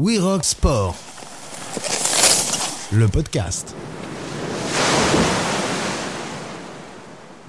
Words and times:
We 0.00 0.20
Rock 0.20 0.44
Sport, 0.44 0.94
le 2.92 3.08
podcast. 3.08 3.74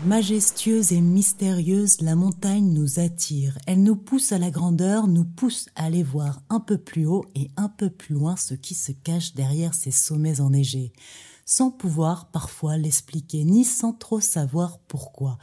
Majestueuse 0.07 0.91
et 0.91 0.99
mystérieuse, 0.99 2.01
la 2.01 2.15
montagne 2.15 2.73
nous 2.73 2.99
attire. 2.99 3.59
Elle 3.67 3.83
nous 3.83 3.95
pousse 3.95 4.31
à 4.31 4.39
la 4.39 4.49
grandeur, 4.49 5.05
nous 5.05 5.25
pousse 5.25 5.67
à 5.75 5.83
aller 5.83 6.01
voir 6.01 6.41
un 6.49 6.59
peu 6.59 6.79
plus 6.79 7.05
haut 7.05 7.23
et 7.35 7.51
un 7.55 7.69
peu 7.69 7.91
plus 7.91 8.15
loin 8.15 8.35
ce 8.35 8.55
qui 8.55 8.73
se 8.73 8.93
cache 8.93 9.35
derrière 9.35 9.75
ces 9.75 9.91
sommets 9.91 10.41
enneigés, 10.41 10.91
sans 11.45 11.69
pouvoir 11.69 12.31
parfois 12.31 12.77
l'expliquer, 12.77 13.43
ni 13.43 13.63
sans 13.63 13.93
trop 13.93 14.21
savoir 14.21 14.79
pourquoi 14.87 15.37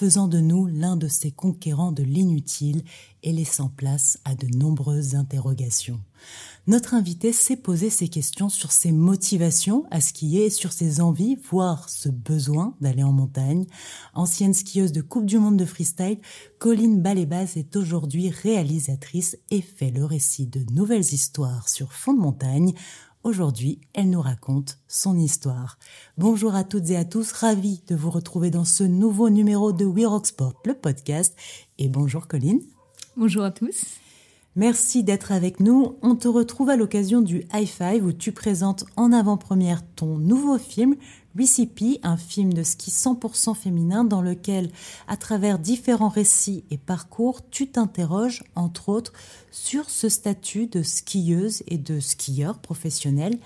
faisant 0.00 0.28
de 0.28 0.40
nous 0.40 0.64
l'un 0.64 0.96
de 0.96 1.08
ces 1.08 1.30
conquérants 1.30 1.92
de 1.92 2.02
l'inutile 2.02 2.84
et 3.22 3.34
laissant 3.34 3.68
place 3.68 4.18
à 4.24 4.34
de 4.34 4.46
nombreuses 4.46 5.14
interrogations. 5.14 6.00
Notre 6.66 6.94
invité 6.94 7.34
s'est 7.34 7.58
posé 7.58 7.90
ces 7.90 8.08
questions 8.08 8.48
sur 8.48 8.72
ses 8.72 8.92
motivations 8.92 9.84
à 9.90 10.00
skier 10.00 10.46
et 10.46 10.50
sur 10.50 10.72
ses 10.72 11.02
envies, 11.02 11.36
voire 11.50 11.90
ce 11.90 12.08
besoin 12.08 12.76
d'aller 12.80 13.02
en 13.02 13.12
montagne. 13.12 13.66
Ancienne 14.14 14.54
skieuse 14.54 14.92
de 14.92 15.02
Coupe 15.02 15.26
du 15.26 15.38
Monde 15.38 15.58
de 15.58 15.66
freestyle, 15.66 16.18
Colline 16.58 17.02
Balébaz 17.02 17.58
est 17.58 17.76
aujourd'hui 17.76 18.30
réalisatrice 18.30 19.36
et 19.50 19.60
fait 19.60 19.90
le 19.90 20.06
récit 20.06 20.46
de 20.46 20.64
nouvelles 20.72 21.12
histoires 21.12 21.68
sur 21.68 21.92
fond 21.92 22.14
de 22.14 22.20
montagne 22.20 22.72
Aujourd'hui, 23.22 23.80
elle 23.92 24.08
nous 24.08 24.22
raconte 24.22 24.78
son 24.88 25.18
histoire. 25.18 25.78
Bonjour 26.16 26.54
à 26.54 26.64
toutes 26.64 26.88
et 26.88 26.96
à 26.96 27.04
tous, 27.04 27.32
ravi 27.32 27.82
de 27.86 27.94
vous 27.94 28.08
retrouver 28.08 28.50
dans 28.50 28.64
ce 28.64 28.82
nouveau 28.82 29.28
numéro 29.28 29.72
de 29.72 29.84
We 29.84 30.06
Rock 30.06 30.26
Sport, 30.26 30.54
le 30.64 30.72
podcast. 30.72 31.36
Et 31.76 31.90
bonjour 31.90 32.26
Colline. 32.28 32.62
Bonjour 33.18 33.44
à 33.44 33.50
tous. 33.50 33.84
Merci 34.56 35.04
d'être 35.04 35.32
avec 35.32 35.60
nous. 35.60 35.98
On 36.00 36.16
te 36.16 36.28
retrouve 36.28 36.70
à 36.70 36.76
l'occasion 36.76 37.20
du 37.20 37.44
High 37.52 37.68
Five 37.68 38.06
où 38.06 38.12
tu 38.12 38.32
présentes 38.32 38.86
en 38.96 39.12
avant-première 39.12 39.82
ton 39.96 40.16
nouveau 40.16 40.56
film 40.56 40.96
Recipe, 41.38 42.00
un 42.02 42.16
film 42.16 42.52
de 42.52 42.62
ski 42.62 42.90
100% 42.90 43.54
féminin 43.54 44.04
dans 44.04 44.22
lequel, 44.22 44.70
à 45.06 45.16
travers 45.16 45.58
différents 45.58 46.08
récits 46.08 46.64
et 46.70 46.78
parcours, 46.78 47.40
tu 47.50 47.68
t'interroges, 47.68 48.42
entre 48.56 48.88
autres, 48.88 49.12
sur 49.50 49.90
ce 49.90 50.08
statut 50.08 50.66
de 50.66 50.82
skieuse 50.82 51.62
et 51.68 51.78
de 51.78 52.00
skieur 52.00 52.58
professionnel. 52.58 53.38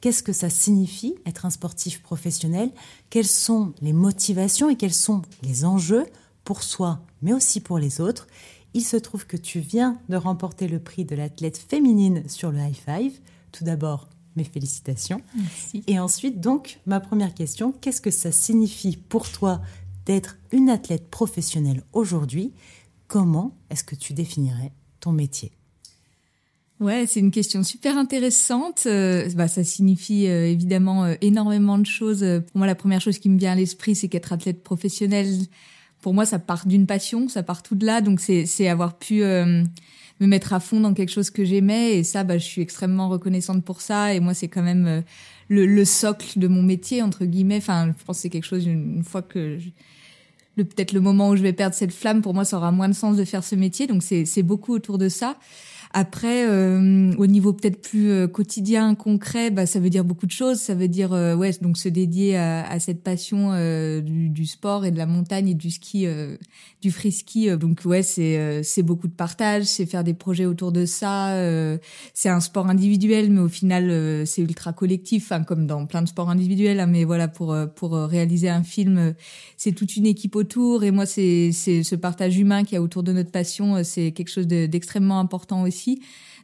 Qu'est-ce 0.00 0.22
que 0.22 0.32
ça 0.32 0.50
signifie 0.50 1.14
être 1.26 1.46
un 1.46 1.50
sportif 1.50 2.02
professionnel? 2.02 2.70
Quelles 3.10 3.26
sont 3.26 3.72
les 3.82 3.92
motivations 3.92 4.70
et 4.70 4.76
quels 4.76 4.94
sont 4.94 5.22
les 5.42 5.64
enjeux 5.64 6.06
pour 6.44 6.62
soi, 6.62 7.00
mais 7.22 7.32
aussi 7.32 7.60
pour 7.60 7.78
les 7.78 8.00
autres? 8.00 8.28
Il 8.74 8.84
se 8.84 8.96
trouve 8.96 9.26
que 9.26 9.36
tu 9.36 9.60
viens 9.60 9.98
de 10.08 10.16
remporter 10.16 10.68
le 10.68 10.78
prix 10.78 11.04
de 11.04 11.16
l'athlète 11.16 11.58
féminine 11.58 12.28
sur 12.28 12.52
le 12.52 12.58
high 12.58 12.76
five. 12.76 13.18
Tout 13.50 13.64
d'abord, 13.64 14.08
mes 14.38 14.44
félicitations. 14.44 15.20
Merci. 15.36 15.82
Et 15.86 15.98
ensuite, 15.98 16.40
donc, 16.40 16.80
ma 16.86 17.00
première 17.00 17.34
question, 17.34 17.72
qu'est-ce 17.72 18.00
que 18.00 18.10
ça 18.10 18.32
signifie 18.32 18.96
pour 18.96 19.30
toi 19.30 19.60
d'être 20.06 20.38
une 20.52 20.70
athlète 20.70 21.10
professionnelle 21.10 21.82
aujourd'hui? 21.92 22.52
Comment 23.08 23.54
est-ce 23.68 23.84
que 23.84 23.94
tu 23.94 24.14
définirais 24.14 24.72
ton 25.00 25.12
métier? 25.12 25.52
Ouais, 26.80 27.06
c'est 27.06 27.18
une 27.18 27.32
question 27.32 27.64
super 27.64 27.98
intéressante. 27.98 28.84
Euh, 28.86 29.28
bah, 29.34 29.48
ça 29.48 29.64
signifie 29.64 30.28
euh, 30.28 30.46
évidemment 30.46 31.04
euh, 31.04 31.14
énormément 31.20 31.76
de 31.76 31.86
choses. 31.86 32.20
Pour 32.20 32.58
moi, 32.58 32.66
la 32.66 32.76
première 32.76 33.00
chose 33.00 33.18
qui 33.18 33.28
me 33.28 33.38
vient 33.38 33.52
à 33.52 33.56
l'esprit, 33.56 33.96
c'est 33.96 34.08
qu'être 34.08 34.32
athlète 34.32 34.62
professionnel, 34.62 35.26
pour 36.00 36.14
moi, 36.14 36.24
ça 36.24 36.38
part 36.38 36.66
d'une 36.66 36.86
passion, 36.86 37.28
ça 37.28 37.42
part 37.42 37.64
tout 37.64 37.74
de 37.74 37.84
là. 37.84 38.00
Donc, 38.00 38.20
c'est 38.20 38.68
avoir 38.68 38.96
pu 38.98 39.22
me 40.20 40.26
mettre 40.26 40.52
à 40.52 40.60
fond 40.60 40.80
dans 40.80 40.94
quelque 40.94 41.10
chose 41.10 41.30
que 41.30 41.44
j'aimais. 41.44 41.98
Et 41.98 42.04
ça 42.04 42.24
bah 42.24 42.38
je 42.38 42.44
suis 42.44 42.62
extrêmement 42.62 43.08
reconnaissante 43.08 43.64
pour 43.64 43.80
ça. 43.80 44.14
Et 44.14 44.20
moi 44.20 44.34
c'est 44.34 44.48
quand 44.48 44.62
même 44.62 44.86
euh, 44.86 45.00
le, 45.48 45.66
le, 45.66 45.84
socle 45.84 46.38
de 46.38 46.48
mon 46.48 46.62
métier 46.62 47.02
entre 47.02 47.24
guillemets. 47.24 47.58
Enfin 47.58 47.94
je 47.98 48.04
pense 48.04 48.18
c'est 48.18 48.30
quelque 48.30 48.46
chose 48.46 48.66
une, 48.66 49.04
fois 49.04 49.22
que 49.22 49.58
le 50.56 50.64
peut-être 50.64 50.92
le 50.92 51.00
moment 51.00 51.30
où 51.30 51.36
je 51.36 51.42
vais 51.42 51.52
perdre 51.52 51.74
cette 51.74 51.92
flamme 51.92 52.22
pour 52.22 52.34
moi 52.34 52.44
ça 52.44 52.56
aura 52.56 52.72
moins 52.72 52.88
de 52.88 52.94
sens 52.94 53.16
de 53.16 53.24
faire 53.24 53.44
ce 53.44 53.54
métier. 53.54 53.86
Donc 53.86 54.02
c'est 54.02 54.42
beaucoup 54.42 54.74
autour 54.74 54.98
de 54.98 55.08
ça 55.08 55.36
après, 55.92 56.46
euh, 56.46 57.14
au 57.16 57.26
niveau 57.26 57.52
peut-être 57.52 57.80
plus 57.80 58.10
euh, 58.10 58.26
quotidien, 58.26 58.94
concret, 58.94 59.50
bah, 59.50 59.64
ça 59.64 59.80
veut 59.80 59.88
dire 59.88 60.04
beaucoup 60.04 60.26
de 60.26 60.32
choses. 60.32 60.58
Ça 60.58 60.74
veut 60.74 60.88
dire 60.88 61.12
euh, 61.12 61.34
ouais, 61.34 61.52
donc 61.62 61.78
se 61.78 61.88
dédier 61.88 62.36
à, 62.36 62.68
à 62.68 62.78
cette 62.78 63.02
passion 63.02 63.52
du, 64.02 64.28
du, 64.28 64.46
sport 64.46 64.84
et 64.84 64.90
de 64.90 64.98
la 64.98 65.06
montagne 65.06 65.48
et 65.48 65.54
du 65.54 65.70
ski, 65.70 66.06
du 66.82 66.90
free 66.90 67.12
ski. 67.12 67.50
Donc 67.56 67.82
ouais, 67.84 68.02
c'est 68.02 68.62
c'est 68.62 68.82
beaucoup 68.82 69.08
de 69.08 69.12
partage, 69.12 69.64
c'est 69.64 69.86
faire 69.86 70.04
des 70.04 70.14
projets 70.14 70.46
autour 70.46 70.72
de 70.72 70.84
ça. 70.84 71.34
c'est 72.14 72.28
un 72.28 72.40
sport 72.40 72.68
individuel, 72.68 73.30
mais 73.30 73.40
au 73.40 73.48
final, 73.48 74.26
c'est 74.26 74.42
ultra 74.42 74.72
collectif, 74.72 75.32
hein, 75.32 75.42
comme 75.42 75.66
dans 75.66 75.86
plein 75.86 76.02
de 76.02 76.08
sports 76.08 76.30
individuels. 76.30 76.80
Hein, 76.80 76.86
mais 76.86 77.04
voilà, 77.04 77.28
pour 77.28 77.56
pour 77.74 77.94
réaliser 77.94 78.48
un 78.48 78.62
film, 78.62 79.14
c'est 79.56 79.72
toute 79.72 79.96
une 79.96 80.06
équipe 80.06 80.36
autour. 80.36 80.84
Et 80.84 80.90
moi, 80.90 81.06
c'est 81.06 81.50
c'est 81.52 81.82
ce 81.82 81.94
partage 81.94 82.38
humain 82.38 82.64
qui 82.64 82.74
y 82.74 82.78
a 82.78 82.82
autour 82.82 83.02
de 83.02 83.12
notre 83.12 83.30
passion, 83.30 83.82
c'est 83.84 84.12
quelque 84.12 84.30
chose 84.30 84.46
d'extrêmement 84.46 85.20
important 85.20 85.62
aussi 85.62 85.77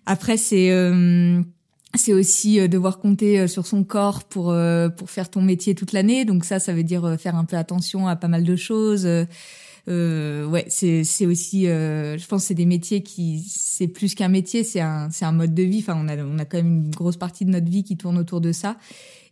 après, 0.06 0.37
c'est 0.37 0.71
euh, 0.71 1.41
c'est 1.95 2.12
aussi 2.12 2.61
euh, 2.61 2.69
devoir 2.69 2.99
compter 2.99 3.41
euh, 3.41 3.47
sur 3.47 3.67
son 3.67 3.84
corps 3.84 4.25
pour 4.25 4.55
pour 4.97 5.11
faire 5.11 5.31
ton 5.31 5.43
métier 5.43 5.75
toute 5.75 5.93
l'année. 5.93 6.25
Donc 6.25 6.45
ça, 6.45 6.59
ça 6.59 6.72
veut 6.72 6.84
dire 6.84 7.17
faire 7.19 7.37
un 7.37 7.45
peu 7.45 7.56
attention 7.56 8.09
à 8.09 8.17
pas 8.17 8.28
mal 8.28 8.45
de 8.45 8.56
choses. 8.56 9.09
Euh, 9.87 10.47
ouais, 10.47 10.65
c'est 10.69 11.05
c'est 11.05 11.27
aussi, 11.27 11.65
je 11.65 12.27
pense, 12.27 12.45
c'est 12.45 12.55
des 12.55 12.67
métiers 12.67 13.03
qui 13.03 13.45
c'est 13.47 13.89
plus 13.89 14.15
qu'un 14.15 14.28
métier, 14.28 14.65
c'est 14.65 14.81
un 14.81 15.11
c'est 15.11 15.25
un 15.25 15.33
mode 15.33 15.55
de 15.55 15.62
vie. 15.62 15.81
Enfin, 15.81 15.99
on 15.99 16.09
a 16.09 16.16
on 16.22 16.39
a 16.39 16.45
quand 16.45 16.59
même 16.59 16.84
une 16.84 16.91
grosse 16.91 17.16
partie 17.16 17.45
de 17.45 17.51
notre 17.51 17.71
vie 17.71 17.84
qui 17.84 17.97
tourne 17.97 18.19
autour 18.19 18.41
de 18.41 18.53
ça. 18.53 18.77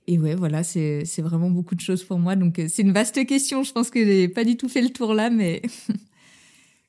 Et 0.08 0.18
ouais, 0.18 0.34
voilà, 0.34 0.62
c'est 0.62 1.04
c'est 1.04 1.22
vraiment 1.22 1.50
beaucoup 1.50 1.74
de 1.74 1.80
choses 1.80 2.04
pour 2.04 2.18
moi. 2.18 2.36
Donc 2.36 2.60
c'est 2.68 2.82
une 2.82 2.92
vaste 2.92 3.24
question. 3.26 3.62
Je 3.62 3.72
pense 3.72 3.90
que 3.90 4.04
j'ai 4.04 4.28
pas 4.28 4.44
du 4.44 4.56
tout 4.56 4.68
fait 4.68 4.82
le 4.82 4.90
tour 4.90 5.14
là, 5.14 5.30
mais 5.30 5.62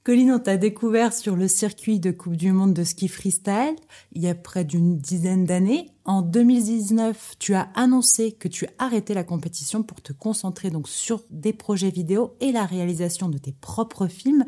Colline, 0.03 0.33
on 0.33 0.39
t'a 0.39 0.57
découvert 0.57 1.13
sur 1.13 1.37
le 1.37 1.47
circuit 1.47 2.01
de 2.01 2.11
Coupe 2.11 2.35
du 2.35 2.51
Monde 2.51 2.73
de 2.73 2.83
ski 2.83 3.07
freestyle 3.07 3.77
il 4.11 4.21
y 4.21 4.27
a 4.27 4.35
près 4.35 4.65
d'une 4.65 4.97
dizaine 4.97 5.45
d'années. 5.45 5.91
En 6.03 6.21
2019, 6.21 7.35
tu 7.39 7.53
as 7.53 7.69
annoncé 7.73 8.33
que 8.33 8.49
tu 8.49 8.67
arrêtais 8.79 9.13
la 9.13 9.23
compétition 9.23 9.81
pour 9.81 10.01
te 10.01 10.11
concentrer 10.11 10.71
donc 10.71 10.89
sur 10.89 11.23
des 11.29 11.53
projets 11.53 11.89
vidéo 11.89 12.35
et 12.41 12.51
la 12.51 12.65
réalisation 12.65 13.29
de 13.29 13.37
tes 13.37 13.53
propres 13.53 14.07
films. 14.07 14.43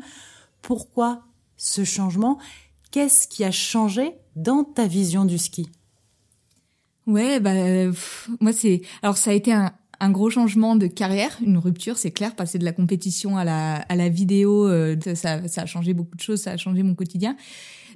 Pourquoi 0.60 1.22
ce 1.56 1.84
changement? 1.84 2.38
Qu'est-ce 2.90 3.26
qui 3.26 3.42
a 3.42 3.50
changé 3.50 4.12
dans 4.34 4.62
ta 4.62 4.86
vision 4.86 5.24
du 5.24 5.38
ski? 5.38 5.70
Ouais, 7.06 7.40
bah 7.40 7.54
moi 8.40 8.52
c'est 8.52 8.82
alors 9.00 9.16
ça 9.16 9.30
a 9.30 9.34
été 9.34 9.54
un, 9.54 9.72
un 10.00 10.10
gros 10.10 10.30
changement 10.30 10.76
de 10.76 10.86
carrière, 10.86 11.38
une 11.44 11.58
rupture, 11.58 11.96
c'est 11.96 12.10
clair, 12.10 12.34
passer 12.34 12.58
de 12.58 12.64
la 12.64 12.72
compétition 12.72 13.36
à 13.36 13.44
la, 13.44 13.76
à 13.76 13.96
la 13.96 14.08
vidéo, 14.08 14.68
euh, 14.68 14.96
ça, 15.14 15.46
ça 15.48 15.62
a 15.62 15.66
changé 15.66 15.94
beaucoup 15.94 16.16
de 16.16 16.22
choses, 16.22 16.40
ça 16.40 16.52
a 16.52 16.56
changé 16.56 16.82
mon 16.82 16.94
quotidien. 16.94 17.36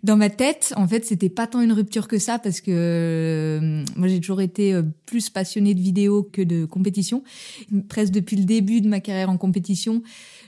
Dans 0.02 0.16
ma 0.16 0.30
tête, 0.30 0.72
en 0.76 0.88
fait, 0.88 1.04
c'était 1.04 1.28
pas 1.28 1.46
tant 1.46 1.60
une 1.60 1.72
rupture 1.72 2.08
que 2.08 2.18
ça 2.18 2.38
parce 2.38 2.62
que 2.62 2.70
euh, 2.70 3.84
moi 3.96 4.08
j'ai 4.08 4.18
toujours 4.18 4.40
été 4.40 4.72
euh, 4.72 4.82
plus 5.04 5.28
passionnée 5.28 5.74
de 5.74 5.80
vidéo 5.80 6.22
que 6.22 6.40
de 6.40 6.64
compétition. 6.64 7.22
Presque 7.88 8.12
depuis 8.12 8.36
le 8.36 8.44
début 8.44 8.80
de 8.80 8.88
ma 8.88 9.00
carrière 9.00 9.28
en 9.28 9.36
compétition, 9.36 10.02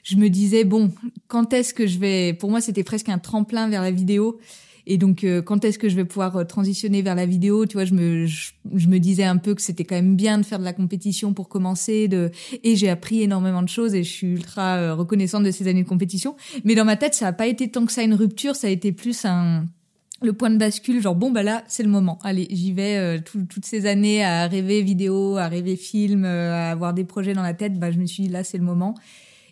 je 0.04 0.16
me 0.16 0.28
disais 0.28 0.64
bon, 0.64 0.90
quand 1.28 1.52
est-ce 1.52 1.74
que 1.74 1.86
je 1.86 1.98
vais 1.98 2.32
Pour 2.32 2.48
moi, 2.48 2.62
c'était 2.62 2.82
presque 2.82 3.10
un 3.10 3.18
tremplin 3.18 3.68
vers 3.68 3.82
la 3.82 3.90
vidéo. 3.90 4.38
Et 4.86 4.98
donc, 4.98 5.24
euh, 5.24 5.42
quand 5.42 5.64
est-ce 5.64 5.78
que 5.78 5.88
je 5.88 5.96
vais 5.96 6.04
pouvoir 6.04 6.36
euh, 6.36 6.44
transitionner 6.44 7.02
vers 7.02 7.14
la 7.14 7.26
vidéo 7.26 7.66
Tu 7.66 7.74
vois, 7.74 7.84
je 7.84 7.94
me, 7.94 8.26
je, 8.26 8.88
me 8.88 8.98
disais 8.98 9.24
un 9.24 9.36
peu 9.36 9.54
que 9.54 9.62
c'était 9.62 9.84
quand 9.84 9.94
même 9.94 10.16
bien 10.16 10.38
de 10.38 10.44
faire 10.44 10.58
de 10.58 10.64
la 10.64 10.72
compétition 10.72 11.32
pour 11.32 11.48
commencer. 11.48 12.08
De... 12.08 12.30
Et 12.64 12.76
j'ai 12.76 12.88
appris 12.88 13.22
énormément 13.22 13.62
de 13.62 13.68
choses 13.68 13.94
et 13.94 14.02
je 14.02 14.10
suis 14.10 14.26
ultra 14.28 14.76
euh, 14.76 14.94
reconnaissante 14.94 15.44
de 15.44 15.50
ces 15.50 15.68
années 15.68 15.84
de 15.84 15.88
compétition. 15.88 16.36
Mais 16.64 16.74
dans 16.74 16.84
ma 16.84 16.96
tête, 16.96 17.14
ça 17.14 17.26
n'a 17.26 17.32
pas 17.32 17.46
été 17.46 17.70
tant 17.70 17.86
que 17.86 17.92
ça 17.92 18.02
une 18.02 18.14
rupture, 18.14 18.56
ça 18.56 18.66
a 18.66 18.70
été 18.70 18.92
plus 18.92 19.24
un 19.24 19.66
le 20.20 20.32
point 20.32 20.50
de 20.50 20.56
bascule, 20.56 21.02
genre 21.02 21.16
bon 21.16 21.32
bah 21.32 21.42
là 21.42 21.64
c'est 21.66 21.82
le 21.82 21.88
moment. 21.88 22.20
Allez, 22.22 22.46
j'y 22.48 22.72
vais. 22.72 23.20
toutes 23.22 23.64
ces 23.64 23.86
années 23.86 24.22
à 24.22 24.46
rêver 24.46 24.80
vidéo, 24.80 25.36
à 25.36 25.48
rêver 25.48 25.74
film, 25.74 26.24
à 26.24 26.70
avoir 26.70 26.94
des 26.94 27.02
projets 27.02 27.32
dans 27.32 27.42
la 27.42 27.54
tête, 27.54 27.76
bah 27.76 27.90
je 27.90 27.98
me 27.98 28.06
suis 28.06 28.22
dit 28.24 28.28
là 28.28 28.44
c'est 28.44 28.56
le 28.56 28.62
moment. 28.62 28.94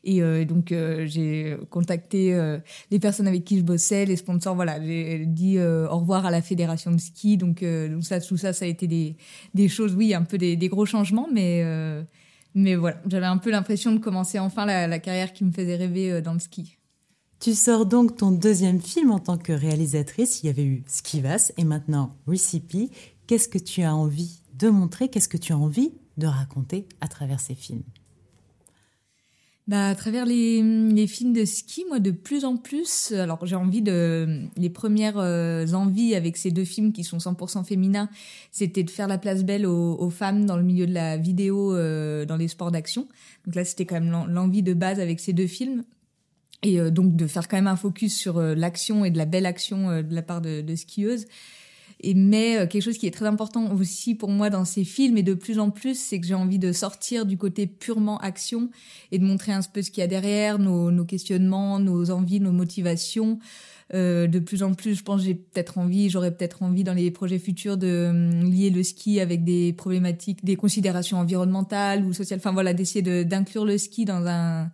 Et 0.04 0.22
euh, 0.22 0.44
donc 0.44 0.72
euh, 0.72 1.06
j'ai 1.06 1.56
contacté 1.68 2.34
euh, 2.34 2.58
les 2.90 2.98
personnes 2.98 3.28
avec 3.28 3.44
qui 3.44 3.58
je 3.58 3.64
bossais, 3.64 4.06
les 4.06 4.16
sponsors. 4.16 4.54
Voilà, 4.54 4.82
j'ai 4.84 5.26
dit 5.26 5.58
au 5.60 5.98
revoir 5.98 6.26
à 6.26 6.30
la 6.30 6.42
fédération 6.42 6.90
de 6.90 7.00
ski. 7.00 7.36
Donc, 7.36 7.62
donc 7.62 8.04
ça, 8.04 8.20
tout 8.20 8.36
ça, 8.36 8.52
ça 8.52 8.64
a 8.64 8.68
été 8.68 8.86
des, 8.86 9.68
choses, 9.68 9.94
oui, 9.94 10.14
un 10.14 10.22
peu 10.22 10.38
des, 10.38 10.56
gros 10.68 10.86
changements, 10.86 11.28
mais 11.32 11.64
mais 12.52 12.74
voilà, 12.74 13.00
j'avais 13.06 13.26
un 13.26 13.36
peu 13.36 13.50
l'impression 13.50 13.92
de 13.92 13.98
commencer 13.98 14.38
enfin 14.38 14.66
la, 14.66 14.98
carrière 14.98 15.32
qui 15.32 15.44
me 15.44 15.52
faisait 15.52 15.76
rêver 15.76 16.20
dans 16.22 16.32
le 16.32 16.40
ski. 16.40 16.76
Tu 17.38 17.54
sors 17.54 17.86
donc 17.86 18.16
ton 18.16 18.32
deuxième 18.32 18.80
film 18.80 19.10
en 19.12 19.18
tant 19.18 19.38
que 19.38 19.52
réalisatrice. 19.52 20.42
Il 20.42 20.46
y 20.46 20.50
avait 20.50 20.64
eu 20.64 20.84
Skivas 20.86 21.52
et 21.56 21.64
maintenant 21.64 22.16
Recipe. 22.26 22.92
Qu'est-ce 23.26 23.48
que 23.48 23.58
tu 23.58 23.82
as 23.82 23.94
envie 23.94 24.42
de 24.54 24.68
montrer? 24.68 25.08
Qu'est-ce 25.08 25.28
que 25.28 25.38
tu 25.38 25.52
as 25.52 25.58
envie 25.58 25.92
de 26.18 26.26
raconter 26.26 26.86
à 27.00 27.08
travers 27.08 27.40
ces 27.40 27.54
films? 27.54 27.84
Bah, 29.70 29.86
à 29.86 29.94
travers 29.94 30.26
les, 30.26 30.60
les, 30.62 31.06
films 31.06 31.32
de 31.32 31.44
ski, 31.44 31.84
moi, 31.88 32.00
de 32.00 32.10
plus 32.10 32.44
en 32.44 32.56
plus, 32.56 33.12
alors 33.12 33.46
j'ai 33.46 33.54
envie 33.54 33.82
de, 33.82 34.40
les 34.56 34.68
premières 34.68 35.18
euh, 35.18 35.64
envies 35.74 36.16
avec 36.16 36.36
ces 36.38 36.50
deux 36.50 36.64
films 36.64 36.92
qui 36.92 37.04
sont 37.04 37.18
100% 37.18 37.62
féminins, 37.64 38.08
c'était 38.50 38.82
de 38.82 38.90
faire 38.90 39.06
la 39.06 39.16
place 39.16 39.44
belle 39.44 39.66
aux, 39.66 39.94
aux, 39.96 40.10
femmes 40.10 40.44
dans 40.44 40.56
le 40.56 40.64
milieu 40.64 40.88
de 40.88 40.92
la 40.92 41.16
vidéo, 41.16 41.76
euh, 41.76 42.24
dans 42.24 42.36
les 42.36 42.48
sports 42.48 42.72
d'action. 42.72 43.06
Donc 43.46 43.54
là, 43.54 43.64
c'était 43.64 43.86
quand 43.86 44.00
même 44.00 44.26
l'envie 44.28 44.64
de 44.64 44.74
base 44.74 44.98
avec 44.98 45.20
ces 45.20 45.32
deux 45.32 45.46
films. 45.46 45.84
Et 46.64 46.80
euh, 46.80 46.90
donc 46.90 47.14
de 47.14 47.28
faire 47.28 47.46
quand 47.46 47.56
même 47.56 47.68
un 47.68 47.76
focus 47.76 48.18
sur 48.18 48.42
l'action 48.42 49.04
et 49.04 49.12
de 49.12 49.18
la 49.18 49.24
belle 49.24 49.46
action 49.46 50.02
de 50.02 50.12
la 50.12 50.22
part 50.22 50.40
de, 50.40 50.62
de 50.62 50.74
skieuses. 50.74 51.26
Et 52.02 52.14
mais 52.14 52.56
euh, 52.56 52.66
quelque 52.66 52.82
chose 52.82 52.98
qui 52.98 53.06
est 53.06 53.10
très 53.10 53.26
important 53.26 53.74
aussi 53.74 54.14
pour 54.14 54.30
moi 54.30 54.50
dans 54.50 54.64
ces 54.64 54.84
films 54.84 55.18
et 55.18 55.22
de 55.22 55.34
plus 55.34 55.58
en 55.58 55.70
plus, 55.70 55.98
c'est 55.98 56.18
que 56.18 56.26
j'ai 56.26 56.34
envie 56.34 56.58
de 56.58 56.72
sortir 56.72 57.26
du 57.26 57.36
côté 57.36 57.66
purement 57.66 58.18
action 58.18 58.70
et 59.12 59.18
de 59.18 59.24
montrer 59.24 59.52
un 59.52 59.60
peu 59.62 59.82
ce 59.82 59.90
qu'il 59.90 60.00
y 60.00 60.04
a 60.04 60.06
derrière, 60.06 60.58
nos, 60.58 60.90
nos 60.90 61.04
questionnements, 61.04 61.78
nos 61.78 62.10
envies, 62.10 62.40
nos 62.40 62.52
motivations. 62.52 63.38
Euh, 63.92 64.28
de 64.28 64.38
plus 64.38 64.62
en 64.62 64.74
plus, 64.74 64.94
je 64.94 65.02
pense, 65.02 65.22
j'ai 65.22 65.34
peut-être 65.34 65.78
envie, 65.78 66.10
j'aurais 66.10 66.30
peut-être 66.30 66.62
envie 66.62 66.84
dans 66.84 66.94
les 66.94 67.10
projets 67.10 67.40
futurs 67.40 67.76
de 67.76 67.88
euh, 67.88 68.42
lier 68.44 68.70
le 68.70 68.82
ski 68.82 69.20
avec 69.20 69.42
des 69.42 69.72
problématiques, 69.72 70.44
des 70.44 70.56
considérations 70.56 71.18
environnementales 71.18 72.04
ou 72.04 72.12
sociales. 72.12 72.38
Enfin 72.38 72.52
voilà, 72.52 72.72
d'essayer 72.72 73.24
d'inclure 73.24 73.64
le 73.64 73.78
ski 73.78 74.04
dans 74.04 74.26
un 74.26 74.70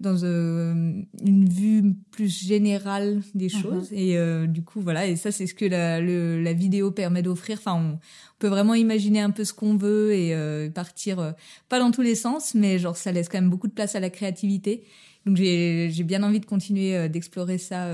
dans 0.00 0.16
euh, 0.24 1.02
une 1.22 1.48
vue 1.48 1.94
plus 2.10 2.28
générale 2.28 3.22
des 3.34 3.50
mhm. 3.54 3.62
choses. 3.62 3.88
Et 3.92 4.16
euh, 4.16 4.46
du 4.46 4.62
coup 4.62 4.80
voilà. 4.80 5.06
Et 5.06 5.14
ça 5.14 5.30
c'est 5.30 5.46
ce 5.46 5.54
que 5.54 5.66
la, 5.66 6.00
le, 6.00 6.42
la 6.42 6.52
vidéo 6.54 6.90
permet 6.90 7.22
d'offrir. 7.22 7.58
Enfin 7.58 7.74
on, 7.74 7.98
peut 8.38 8.48
vraiment 8.48 8.72
imaginer 8.72 9.20
un 9.20 9.28
peu 9.30 9.44
ce 9.44 9.52
qu'on 9.52 9.76
veut 9.76 10.14
et 10.14 10.34
euh, 10.34 10.70
partir 10.70 11.34
pas 11.68 11.78
dans 11.78 11.90
tous 11.90 12.00
les 12.00 12.14
sens 12.14 12.54
mais 12.54 12.78
genre 12.78 12.96
ça 12.96 13.12
laisse 13.12 13.28
quand 13.28 13.38
même 13.38 13.50
beaucoup 13.50 13.68
de 13.68 13.74
place 13.74 13.94
à 13.94 14.00
la 14.00 14.08
créativité. 14.08 14.84
Donc 15.26 15.36
j'ai 15.36 15.90
j'ai 15.92 16.04
bien 16.04 16.22
envie 16.22 16.40
de 16.40 16.46
continuer 16.46 17.08
d'explorer 17.10 17.58
ça 17.58 17.86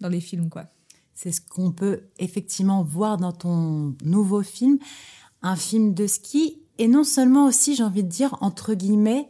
dans 0.00 0.08
les 0.08 0.20
films 0.20 0.48
quoi. 0.50 0.64
C'est 1.14 1.30
ce 1.30 1.40
qu'on 1.40 1.70
peut 1.70 2.00
effectivement 2.18 2.82
voir 2.82 3.16
dans 3.16 3.30
ton 3.30 3.94
nouveau 4.04 4.42
film. 4.42 4.78
Un 5.42 5.54
film 5.54 5.94
de 5.94 6.08
ski. 6.08 6.58
Et 6.78 6.88
non 6.88 7.04
seulement 7.04 7.46
aussi 7.46 7.76
j'ai 7.76 7.84
envie 7.84 8.02
de 8.02 8.08
dire 8.08 8.36
entre 8.40 8.74
guillemets 8.74 9.28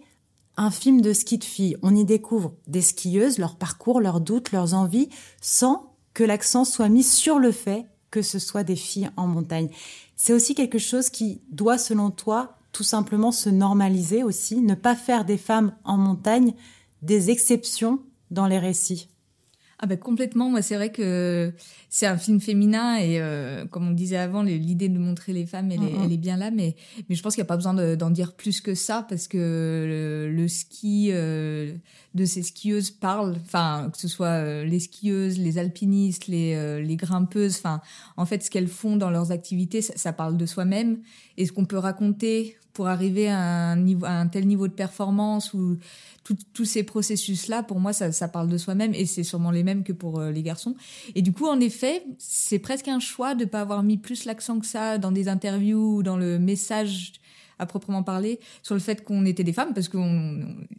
un 0.63 0.71
film 0.71 1.01
de 1.01 1.13
ski 1.13 1.39
de 1.39 1.45
filles. 1.45 1.77
On 1.83 1.95
y 1.95 2.05
découvre 2.05 2.55
des 2.69 2.83
skieuses, 2.83 3.39
leur 3.39 3.57
parcours, 3.57 4.01
leurs 4.01 4.21
doutes, 4.21 4.53
leurs 4.53 4.75
envies, 4.75 5.09
sans 5.41 5.97
que 6.15 6.23
l'accent 6.23 6.65
soit 6.65 6.89
mis 6.89 7.03
sur 7.03 7.39
le 7.39 7.51
fait 7.53 7.87
que 8.11 8.23
ce 8.23 8.39
soit 8.39 8.63
des 8.63 8.77
filles 8.77 9.11
en 9.17 9.27
montagne. 9.27 9.71
C'est 10.17 10.35
aussi 10.35 10.55
quelque 10.55 10.79
chose 10.79 11.09
qui 11.09 11.41
doit, 11.51 11.79
selon 11.79 12.11
toi, 12.11 12.59
tout 12.71 12.85
simplement 12.85 13.33
se 13.33 13.49
normaliser 13.49 14.23
aussi, 14.23 14.61
ne 14.61 14.75
pas 14.75 14.95
faire 14.95 15.25
des 15.25 15.39
femmes 15.39 15.75
en 15.85 15.97
montagne 15.97 16.55
des 17.01 17.31
exceptions 17.31 18.01
dans 18.31 18.47
les 18.47 18.59
récits. 18.59 19.09
Ah 19.85 19.89
bah 19.89 19.97
complètement. 19.97 20.49
Moi, 20.49 20.63
c'est 20.63 20.77
vrai 20.77 20.93
que 20.93 21.53
c'est 21.89 22.07
un 22.07 22.17
film 22.17 22.41
féminin 22.41 22.99
et 22.99 23.21
euh, 23.21 23.67
comme 23.67 23.89
on 23.89 23.91
disait 23.91 24.17
avant, 24.17 24.45
l'idée 24.45 24.89
de 24.89 24.97
montrer 24.97 25.33
les 25.33 25.45
femmes, 25.45 25.73
elle, 25.73 25.83
est, 25.83 26.05
elle 26.05 26.13
est 26.13 26.19
bien 26.19 26.37
là. 26.37 26.53
Mais 26.53 26.77
mais 27.09 27.17
je 27.17 27.23
pense 27.23 27.35
qu'il 27.35 27.43
n'y 27.43 27.47
a 27.47 27.49
pas 27.49 27.57
besoin 27.57 27.75
d'en 27.97 28.11
dire 28.11 28.35
plus 28.35 28.61
que 28.61 28.77
ça 28.77 29.05
parce 29.09 29.27
que 29.27 30.31
le, 30.33 30.47
ski 30.47 31.09
euh, 31.11 31.75
de 32.15 32.25
ces 32.25 32.45
skieuses 32.45 32.93
parle. 32.93 33.35
Enfin, 33.45 33.91
que 33.93 33.99
ce 33.99 34.07
soit 34.07 34.29
euh, 34.29 34.65
les 34.65 34.79
skieuses, 34.79 35.41
les 35.41 35.59
alpinistes, 35.59 36.29
les 36.29 36.81
les 36.81 36.97
grimpeuses. 36.97 37.57
Enfin, 37.57 37.81
en 38.17 38.25
fait, 38.25 38.45
ce 38.45 38.53
qu'elles 38.53 38.69
font 38.69 38.95
dans 38.95 39.11
leurs 39.11 39.33
activités, 39.33 39.83
ça, 39.83 39.95
ça 39.97 40.13
parle 40.13 40.37
de 40.37 40.47
soi-même 40.47 41.01
et 41.37 41.45
ce 41.45 41.51
qu'on 41.51 41.65
peut 41.65 41.79
raconter 41.79 42.57
pour 42.73 42.89
arriver 42.89 43.29
à 43.29 43.39
un, 43.39 43.77
niveau, 43.77 44.07
à 44.07 44.13
un 44.13 44.27
tel 44.27 44.47
niveau 44.47 44.69
de 44.69 44.73
performance 44.73 45.53
ou 45.55 45.79
tous 46.55 46.65
ces 46.65 46.85
processus-là, 46.85 47.63
pour 47.63 47.81
moi, 47.81 47.93
ça, 47.93 48.13
ça 48.13 48.29
parle 48.29 48.49
de 48.49 48.57
soi-même 48.57 48.95
et 48.95 49.07
c'est 49.07 49.25
sûrement 49.25 49.51
les 49.51 49.65
mêmes 49.65 49.83
que 49.83 49.93
pour 49.93 50.21
euh, 50.21 50.31
les 50.31 50.43
garçons. 50.43 50.77
Et 51.15 51.23
du 51.23 51.33
coup, 51.33 51.47
en 51.47 51.61
effet, 51.61 52.05
c'est 52.19 52.59
presque 52.59 52.89
un 52.89 53.01
choix 53.01 53.35
de 53.35 53.45
pas 53.45 53.61
avoir 53.61 53.83
mis 53.83 53.99
plus 53.99 54.25
l'accent 54.25 54.61
que 54.61 54.67
ça 54.67 54.99
dans 54.99 55.13
des 55.13 55.29
interviews 55.29 55.97
ou 55.97 56.03
dans 56.03 56.17
le 56.17 56.39
message 56.39 57.13
à 57.59 57.67
proprement 57.67 58.03
parler 58.03 58.41
sur 58.63 58.75
le 58.75 58.81
fait 58.81 59.05
qu'on 59.05 59.25
était 59.25 59.45
des 59.45 59.53
femmes 59.53 59.73
parce 59.75 59.89
que 59.89 59.99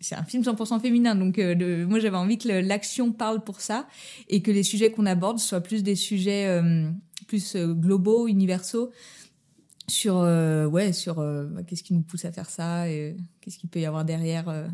c'est 0.01 0.15
un 0.15 0.23
film 0.23 0.43
100% 0.43 0.81
féminin 0.81 1.15
donc 1.15 1.39
euh, 1.39 1.85
moi 1.87 1.99
j'avais 1.99 2.17
envie 2.17 2.37
que 2.37 2.49
l'action 2.49 3.13
parle 3.13 3.41
pour 3.41 3.61
ça 3.61 3.87
et 4.27 4.41
que 4.41 4.51
les 4.51 4.63
sujets 4.63 4.91
qu'on 4.91 5.05
aborde 5.05 5.39
soient 5.39 5.61
plus 5.61 5.81
des 5.81 5.95
sujets 5.95 6.47
euh, 6.47 6.89
plus 7.27 7.55
globaux 7.55 8.27
universaux 8.27 8.91
sur 9.87 10.17
euh, 10.17 10.65
ouais 10.65 10.93
sur 10.93 11.19
euh, 11.19 11.45
bah, 11.45 11.63
qu'est-ce 11.63 11.83
qui 11.83 11.93
nous 11.93 12.01
pousse 12.01 12.25
à 12.25 12.31
faire 12.31 12.49
ça 12.49 12.89
et 12.89 13.15
qu'est-ce 13.41 13.57
qu'il 13.57 13.69
peut 13.69 13.79
y 13.79 13.85
avoir 13.85 14.05
derrière 14.05 14.47
euh, 14.49 14.67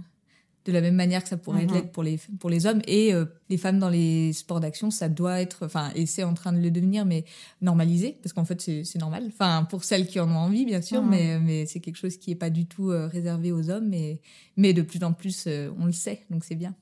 de 0.66 0.72
la 0.72 0.82
même 0.82 0.96
manière 0.96 1.24
que 1.24 1.30
ça 1.30 1.38
pourrait 1.38 1.64
être 1.64 1.74
mhm. 1.74 1.92
pour 1.92 2.04
les 2.04 2.20
pour 2.40 2.50
les 2.50 2.68
hommes 2.68 2.82
et 2.86 3.14
les 3.50 3.58
femmes 3.58 3.80
dans 3.80 3.90
les 3.90 4.34
sports 4.34 4.60
d'action 4.60 4.92
ça 4.92 5.10
doit 5.10 5.42
être 5.42 5.66
enfin 5.66 5.90
et 5.96 6.06
c'est 6.06 6.24
en 6.24 6.34
train 6.34 6.54
de 6.54 6.60
le 6.60 6.70
devenir 6.70 7.06
mais 7.06 7.26
normalisé 7.62 8.18
parce 8.22 8.34
qu'en 8.34 8.46
fait 8.46 8.62
c'est 8.62 8.84
c'est 8.84 9.00
normal 9.00 9.24
enfin 9.28 9.66
pour 9.70 9.84
celles 9.84 10.06
qui 10.06 10.20
en 10.20 10.30
ont 10.30 10.38
envie 10.38 10.66
bien 10.66 10.82
sûr 10.82 11.02
mhm. 11.02 11.10
mais 11.10 11.40
mais 11.40 11.66
c'est 11.66 11.80
quelque 11.80 11.96
chose 11.96 12.18
qui 12.18 12.32
est 12.32 12.36
pas 12.36 12.52
du 12.52 12.68
tout 12.68 12.90
réservé 12.90 13.52
aux 13.52 13.70
hommes 13.72 13.88
mais 13.88 14.20
mais 14.58 14.74
de 14.74 14.84
plus 14.84 15.04
en 15.04 15.14
plus 15.14 15.48
on 15.80 15.86
le 15.86 15.94
sait 15.94 16.26
donc 16.30 16.44
c'est 16.44 16.56
bien 16.56 16.76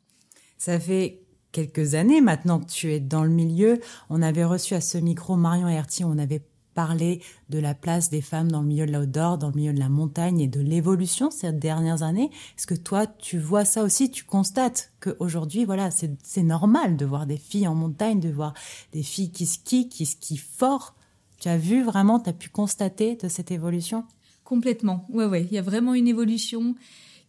ça 0.57 0.79
fait 0.79 1.21
quelques 1.53 1.93
années 1.93 2.19
maintenant 2.19 2.59
que 2.59 2.69
tu 2.69 2.91
es 2.91 2.99
dans 2.99 3.23
le 3.23 3.29
milieu 3.29 3.79
on 4.09 4.21
avait 4.21 4.43
reçu 4.43 4.73
à 4.73 4.81
ce 4.81 4.97
micro 4.97 5.37
Marion 5.37 5.69
Herty 5.69 6.03
on 6.03 6.17
avait 6.17 6.41
parler 6.77 7.23
de 7.49 7.57
la 7.57 7.73
place 7.73 8.11
des 8.11 8.21
femmes 8.21 8.51
dans 8.51 8.61
le 8.61 8.67
milieu 8.67 8.85
de 8.85 8.91
l'outdoor, 8.91 9.39
dans 9.39 9.49
le 9.49 9.55
milieu 9.55 9.73
de 9.73 9.79
la 9.79 9.89
montagne 9.89 10.39
et 10.39 10.47
de 10.47 10.59
l'évolution 10.59 11.31
ces 11.31 11.51
dernières 11.51 12.03
années. 12.03 12.29
Est-ce 12.55 12.67
que 12.67 12.75
toi, 12.75 13.07
tu 13.07 13.39
vois 13.39 13.65
ça 13.65 13.83
aussi? 13.83 14.11
Tu 14.11 14.23
constates 14.25 14.91
qu'aujourd'hui, 14.99 15.65
voilà, 15.65 15.89
c'est 15.89 16.43
normal 16.43 16.95
de 16.95 17.03
voir 17.03 17.25
des 17.25 17.37
filles 17.37 17.67
en 17.67 17.73
montagne, 17.73 18.19
de 18.19 18.29
voir 18.29 18.53
des 18.93 19.01
filles 19.01 19.31
qui 19.31 19.47
skient, 19.47 19.89
qui 19.89 20.05
skient 20.05 20.37
fort. 20.37 20.93
Tu 21.39 21.49
as 21.49 21.57
vu 21.57 21.81
vraiment, 21.81 22.19
tu 22.19 22.29
as 22.29 22.33
pu 22.33 22.49
constater 22.49 23.15
de 23.15 23.27
cette 23.27 23.49
évolution? 23.49 24.05
Complètement. 24.43 25.07
Ouais, 25.09 25.25
ouais. 25.25 25.47
Il 25.49 25.53
y 25.53 25.57
a 25.57 25.63
vraiment 25.63 25.95
une 25.95 26.07
évolution 26.07 26.75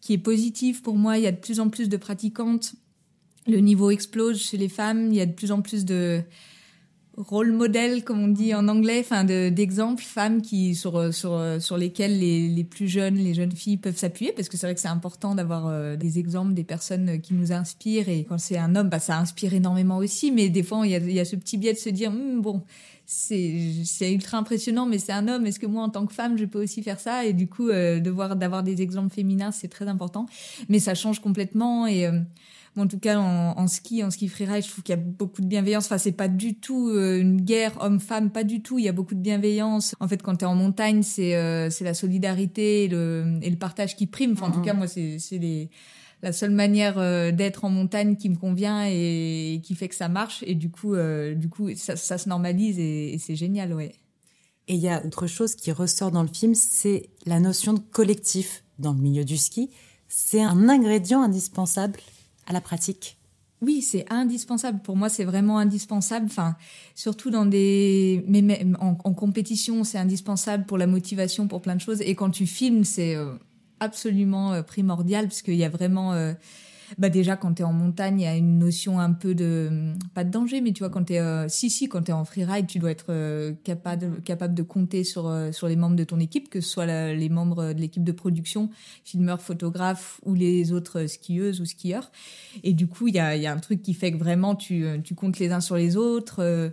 qui 0.02 0.12
est 0.12 0.18
positive 0.18 0.82
pour 0.82 0.96
moi. 0.96 1.16
Il 1.16 1.24
y 1.24 1.26
a 1.26 1.32
de 1.32 1.40
plus 1.40 1.58
en 1.58 1.70
plus 1.70 1.88
de 1.88 1.96
pratiquantes. 1.96 2.74
Le 3.46 3.60
niveau 3.60 3.90
explose 3.90 4.42
chez 4.42 4.58
les 4.58 4.68
femmes. 4.68 5.08
Il 5.10 5.16
y 5.16 5.22
a 5.22 5.26
de 5.26 5.32
plus 5.32 5.52
en 5.52 5.62
plus 5.62 5.86
de 5.86 6.22
rôle 7.18 7.52
modèle 7.52 8.04
comme 8.04 8.20
on 8.20 8.28
dit 8.28 8.54
en 8.54 8.68
anglais 8.68 9.00
enfin 9.00 9.24
d'exemples 9.24 10.04
femmes 10.04 10.40
qui 10.40 10.74
sur 10.74 11.12
sur 11.12 11.40
sur 11.58 11.76
lesquelles 11.76 12.18
les, 12.18 12.48
les 12.48 12.64
plus 12.64 12.86
jeunes 12.86 13.16
les 13.16 13.34
jeunes 13.34 13.52
filles 13.52 13.76
peuvent 13.76 13.96
s'appuyer 13.96 14.32
parce 14.32 14.48
que 14.48 14.56
c'est 14.56 14.66
vrai 14.66 14.74
que 14.74 14.80
c'est 14.80 14.88
important 14.88 15.34
d'avoir 15.34 15.66
euh, 15.66 15.96
des 15.96 16.18
exemples 16.18 16.54
des 16.54 16.64
personnes 16.64 17.20
qui 17.20 17.34
nous 17.34 17.52
inspirent 17.52 18.08
et 18.08 18.24
quand 18.24 18.38
c'est 18.38 18.58
un 18.58 18.76
homme 18.76 18.88
bah 18.88 19.00
ça 19.00 19.18
inspire 19.18 19.52
énormément 19.52 19.98
aussi 19.98 20.30
mais 20.30 20.48
des 20.48 20.62
fois 20.62 20.86
il 20.86 20.92
y 20.92 20.94
a 20.94 20.98
y 20.98 21.20
a 21.20 21.24
ce 21.24 21.36
petit 21.36 21.58
biais 21.58 21.72
de 21.72 21.78
se 21.78 21.88
dire 21.88 22.10
hm, 22.10 22.40
bon 22.40 22.62
c'est 23.04 23.58
c'est 23.84 24.12
ultra 24.12 24.38
impressionnant 24.38 24.86
mais 24.86 24.98
c'est 24.98 25.12
un 25.12 25.28
homme 25.28 25.46
est-ce 25.46 25.58
que 25.58 25.66
moi 25.66 25.82
en 25.82 25.88
tant 25.88 26.06
que 26.06 26.12
femme 26.12 26.36
je 26.38 26.44
peux 26.44 26.62
aussi 26.62 26.82
faire 26.82 27.00
ça? 27.00 27.24
Et 27.24 27.32
du 27.32 27.48
coup 27.48 27.68
euh, 27.68 28.00
de 28.00 28.10
voir 28.10 28.36
d'avoir 28.36 28.62
des 28.62 28.82
exemples 28.82 29.12
féminins 29.12 29.50
c'est 29.50 29.68
très 29.68 29.88
important 29.88 30.26
mais 30.68 30.78
ça 30.78 30.94
change 30.94 31.20
complètement 31.20 31.86
et 31.86 32.06
euh, 32.06 32.20
en 32.78 32.86
tout 32.86 32.98
cas, 32.98 33.18
en, 33.18 33.66
ski, 33.66 34.02
en 34.04 34.10
ski 34.10 34.28
freeride, 34.28 34.64
je 34.64 34.70
trouve 34.70 34.84
qu'il 34.84 34.94
y 34.94 34.98
a 34.98 35.00
beaucoup 35.00 35.42
de 35.42 35.46
bienveillance. 35.46 35.86
Enfin, 35.86 35.98
c'est 35.98 36.12
pas 36.12 36.28
du 36.28 36.54
tout 36.54 36.88
euh, 36.88 37.20
une 37.20 37.40
guerre 37.40 37.76
homme-femme, 37.80 38.30
pas 38.30 38.44
du 38.44 38.62
tout. 38.62 38.78
Il 38.78 38.84
y 38.84 38.88
a 38.88 38.92
beaucoup 38.92 39.14
de 39.14 39.20
bienveillance. 39.20 39.94
En 40.00 40.08
fait, 40.08 40.22
quand 40.22 40.36
tu 40.36 40.44
es 40.44 40.48
en 40.48 40.54
montagne, 40.54 41.02
c'est 41.02 41.36
euh, 41.36 41.70
c'est 41.70 41.84
la 41.84 41.94
solidarité 41.94 42.84
et 42.84 42.88
le, 42.88 43.38
et 43.42 43.50
le 43.50 43.56
partage 43.56 43.96
qui 43.96 44.06
prime. 44.06 44.32
Enfin, 44.32 44.48
en 44.48 44.50
tout 44.50 44.58
mhm. 44.60 44.64
cas, 44.64 44.74
moi, 44.74 44.86
c'est 44.86 45.70
la 46.22 46.32
seule 46.32 46.50
manière 46.50 46.98
euh, 46.98 47.30
d'être 47.30 47.64
en 47.64 47.70
montagne 47.70 48.16
qui 48.16 48.28
me 48.28 48.36
convient 48.36 48.84
et, 48.86 49.60
qui 49.62 49.74
fait 49.74 49.88
que 49.88 49.94
ça 49.94 50.08
marche. 50.08 50.42
Et 50.46 50.54
du 50.54 50.70
coup, 50.70 50.94
du 51.34 51.48
coup, 51.48 51.68
ça, 51.74 51.96
ça 51.96 52.18
se 52.18 52.28
normalise 52.28 52.78
et, 52.78 53.14
et 53.14 53.18
c'est 53.18 53.36
génial, 53.36 53.72
ouais. 53.74 53.92
Et 54.68 54.74
il 54.74 54.80
y 54.80 54.88
a 54.88 55.04
autre 55.04 55.26
chose 55.26 55.54
qui 55.54 55.72
ressort 55.72 56.10
dans 56.10 56.22
le 56.22 56.28
film, 56.28 56.54
c'est 56.54 57.08
la 57.24 57.40
notion 57.40 57.72
de 57.72 57.78
collectif 57.78 58.64
dans 58.78 58.92
le 58.92 59.00
milieu 59.00 59.24
du 59.24 59.38
ski. 59.38 59.70
C'est 60.08 60.42
un 60.42 60.68
ingrédient 60.68 61.22
indispensable 61.22 62.00
à 62.48 62.52
la 62.52 62.60
pratique 62.60 63.18
oui, 63.60 63.82
c'est 63.82 64.06
indispensable. 64.08 64.80
Pour 64.82 64.96
moi, 64.96 65.08
c'est 65.08 65.24
vraiment 65.24 65.58
indispensable. 65.58 66.26
Enfin, 66.26 66.56
surtout 66.94 67.30
dans 67.30 67.44
des, 67.44 68.24
mais 68.28 68.40
même 68.40 68.76
en, 68.80 68.94
compétition, 68.94 69.82
c'est 69.82 69.98
indispensable 69.98 70.64
pour 70.64 70.78
la 70.78 70.86
motivation, 70.86 71.48
pour 71.48 71.60
plein 71.60 71.74
de 71.74 71.80
choses. 71.80 72.00
Et 72.02 72.14
quand 72.14 72.30
tu 72.30 72.46
filmes, 72.46 72.84
c'est 72.84 73.16
euh, 73.16 73.34
absolument 73.80 74.52
euh, 74.52 74.62
primordial 74.62 75.26
parce 75.26 75.42
qu'il 75.42 75.56
y 75.56 75.64
a 75.64 75.68
vraiment 75.68 76.12
euh, 76.12 76.34
bah 76.96 77.10
déjà 77.10 77.36
quand 77.36 77.54
tu 77.54 77.62
es 77.62 77.64
en 77.64 77.72
montagne, 77.72 78.20
il 78.20 78.24
y 78.24 78.26
a 78.26 78.36
une 78.36 78.58
notion 78.58 78.98
un 78.98 79.12
peu 79.12 79.34
de 79.34 79.92
pas 80.14 80.24
de 80.24 80.30
danger, 80.30 80.60
mais 80.60 80.72
tu 80.72 80.80
vois 80.80 80.90
quand 80.90 81.04
tu 81.04 81.14
es 81.14 81.20
euh, 81.20 81.48
si 81.48 81.68
si 81.68 81.88
quand 81.88 82.02
tu 82.02 82.10
es 82.10 82.14
en 82.14 82.24
freeride, 82.24 82.66
tu 82.66 82.78
dois 82.78 82.90
être 82.90 83.06
euh, 83.10 83.52
capable 83.64 84.22
capable 84.22 84.54
de 84.54 84.62
compter 84.62 85.04
sur 85.04 85.28
euh, 85.28 85.52
sur 85.52 85.68
les 85.68 85.76
membres 85.76 85.96
de 85.96 86.04
ton 86.04 86.18
équipe, 86.18 86.48
que 86.48 86.60
ce 86.60 86.68
soit 86.68 86.86
les 86.86 87.28
membres 87.28 87.72
de 87.74 87.80
l'équipe 87.80 88.04
de 88.04 88.12
production, 88.12 88.70
filmeurs, 89.04 89.42
photographes 89.42 90.20
ou 90.24 90.34
les 90.34 90.72
autres 90.72 91.06
skieuses 91.06 91.60
ou 91.60 91.66
skieurs. 91.66 92.10
Et 92.64 92.72
du 92.72 92.86
coup, 92.86 93.08
il 93.08 93.14
y 93.14 93.20
a 93.20 93.36
il 93.36 93.42
y 93.42 93.46
a 93.46 93.52
un 93.52 93.58
truc 93.58 93.82
qui 93.82 93.94
fait 93.94 94.12
que 94.12 94.18
vraiment 94.18 94.54
tu 94.54 94.86
tu 95.04 95.14
comptes 95.14 95.38
les 95.38 95.50
uns 95.50 95.60
sur 95.60 95.76
les 95.76 95.96
autres 95.96 96.72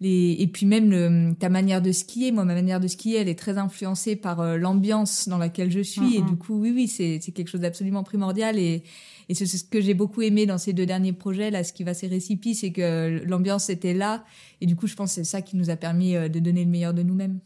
les 0.00 0.36
et 0.38 0.46
puis 0.46 0.66
même 0.66 1.36
ta 1.36 1.48
manière 1.48 1.82
de 1.82 1.92
skier. 1.92 2.32
Moi, 2.32 2.44
ma 2.44 2.54
manière 2.54 2.80
de 2.80 2.88
skier, 2.88 3.18
elle 3.18 3.28
est 3.28 3.38
très 3.38 3.58
influencée 3.58 4.16
par 4.16 4.40
euh, 4.40 4.56
l'ambiance 4.56 5.28
dans 5.28 5.38
laquelle 5.38 5.70
je 5.70 5.80
suis. 5.80 6.16
Et 6.16 6.22
du 6.22 6.36
coup, 6.36 6.60
oui, 6.60 6.72
oui, 6.74 6.88
c'est 6.88 7.18
c'est 7.20 7.32
quelque 7.32 7.48
chose 7.48 7.60
d'absolument 7.60 8.02
primordial 8.02 8.58
et 8.58 8.82
et 9.28 9.34
c'est 9.34 9.46
ce 9.46 9.64
que 9.64 9.80
j'ai 9.80 9.94
beaucoup 9.94 10.22
aimé 10.22 10.46
dans 10.46 10.58
ces 10.58 10.72
deux 10.72 10.86
derniers 10.86 11.12
projets 11.12 11.50
là, 11.50 11.64
ce 11.64 11.72
qui 11.72 11.84
va 11.84 11.94
ces 11.94 12.06
récipes, 12.06 12.46
c'est 12.54 12.72
que 12.72 13.22
l'ambiance 13.24 13.70
était 13.70 13.94
là 13.94 14.24
et 14.60 14.66
du 14.66 14.76
coup, 14.76 14.86
je 14.86 14.94
pense 14.94 15.10
que 15.10 15.14
c'est 15.16 15.24
ça 15.24 15.42
qui 15.42 15.56
nous 15.56 15.70
a 15.70 15.76
permis 15.76 16.14
de 16.14 16.38
donner 16.38 16.64
le 16.64 16.70
meilleur 16.70 16.94
de 16.94 17.02
nous-mêmes. 17.02 17.40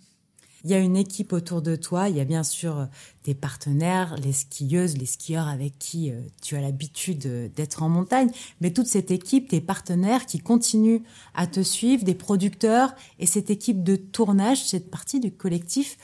Il 0.64 0.70
y 0.70 0.74
a 0.74 0.78
une 0.78 0.96
équipe 0.96 1.32
autour 1.32 1.62
de 1.62 1.74
toi, 1.74 2.08
il 2.08 2.16
y 2.16 2.20
a 2.20 2.24
bien 2.24 2.42
sûr 2.42 2.86
tes 3.22 3.34
partenaires, 3.34 4.14
les 4.16 4.32
skieuses, 4.32 4.96
les 4.98 5.06
skieurs 5.06 5.48
avec 5.48 5.78
qui 5.78 6.10
euh, 6.10 6.20
tu 6.42 6.54
as 6.54 6.60
l'habitude 6.60 7.26
euh, 7.26 7.48
d'être 7.56 7.82
en 7.82 7.88
montagne, 7.88 8.30
mais 8.60 8.70
toute 8.70 8.86
cette 8.86 9.10
équipe, 9.10 9.48
tes 9.48 9.60
partenaires 9.60 10.26
qui 10.26 10.38
continuent 10.38 11.00
à 11.34 11.46
te 11.46 11.62
suivre, 11.62 12.04
des 12.04 12.14
producteurs 12.14 12.94
et 13.18 13.26
cette 13.26 13.50
équipe 13.50 13.82
de 13.82 13.96
tournage, 13.96 14.64
cette 14.64 14.90
partie 14.90 15.20
du 15.20 15.32
collectif, 15.32 15.96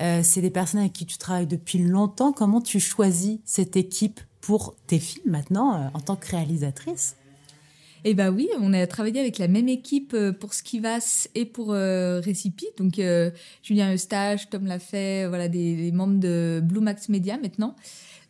euh, 0.00 0.22
c'est 0.24 0.40
des 0.42 0.50
personnes 0.50 0.80
avec 0.80 0.92
qui 0.92 1.06
tu 1.06 1.18
travailles 1.18 1.46
depuis 1.46 1.78
longtemps. 1.78 2.32
Comment 2.32 2.60
tu 2.60 2.80
choisis 2.80 3.38
cette 3.44 3.76
équipe? 3.76 4.20
Pour 4.40 4.74
tes 4.86 4.98
films 4.98 5.30
maintenant 5.30 5.90
en 5.92 6.00
tant 6.00 6.16
que 6.16 6.28
réalisatrice 6.28 7.16
eh 8.04 8.14
ben 8.14 8.30
oui, 8.30 8.48
on 8.58 8.72
a 8.72 8.86
travaillé 8.86 9.20
avec 9.20 9.38
la 9.38 9.48
même 9.48 9.68
équipe 9.68 10.14
euh, 10.14 10.32
pour 10.32 10.54
Skivas 10.54 11.28
et 11.34 11.44
pour 11.44 11.72
euh, 11.72 12.20
Recipe. 12.20 12.64
Donc 12.78 12.98
euh, 12.98 13.30
Julien 13.62 13.92
Eustache, 13.92 14.48
Tom 14.48 14.66
Lafay, 14.66 15.26
voilà 15.28 15.48
des, 15.48 15.92
membres 15.92 16.18
de 16.18 16.60
Blue 16.62 16.80
Max 16.80 17.08
Media 17.08 17.36
maintenant. 17.36 17.76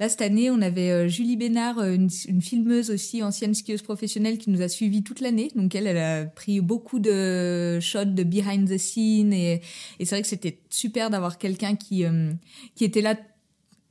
Là 0.00 0.08
cette 0.08 0.22
année, 0.22 0.50
on 0.50 0.62
avait 0.62 1.10
Julie 1.10 1.36
Bénard, 1.36 1.82
une, 1.82 2.08
filmeuse 2.40 2.90
aussi 2.90 3.22
ancienne 3.22 3.54
skieuse 3.54 3.82
professionnelle 3.82 4.38
qui 4.38 4.48
nous 4.48 4.62
a 4.62 4.68
suivis 4.68 5.02
toute 5.02 5.20
l'année. 5.20 5.50
Donc 5.54 5.74
elle, 5.74 5.86
elle 5.86 5.98
a 5.98 6.24
pris 6.24 6.62
beaucoup 6.62 6.98
de 6.98 7.78
shots 7.80 8.06
de 8.06 8.22
behind 8.22 8.66
the 8.66 8.78
scene 8.78 9.34
et, 9.34 9.60
et 9.98 10.04
c'est 10.06 10.14
vrai 10.14 10.22
que 10.22 10.28
c'était 10.28 10.58
super 10.70 11.10
d'avoir 11.10 11.36
quelqu'un 11.36 11.76
qui 11.76 12.04
qui 12.76 12.84
était 12.84 13.02
là 13.02 13.14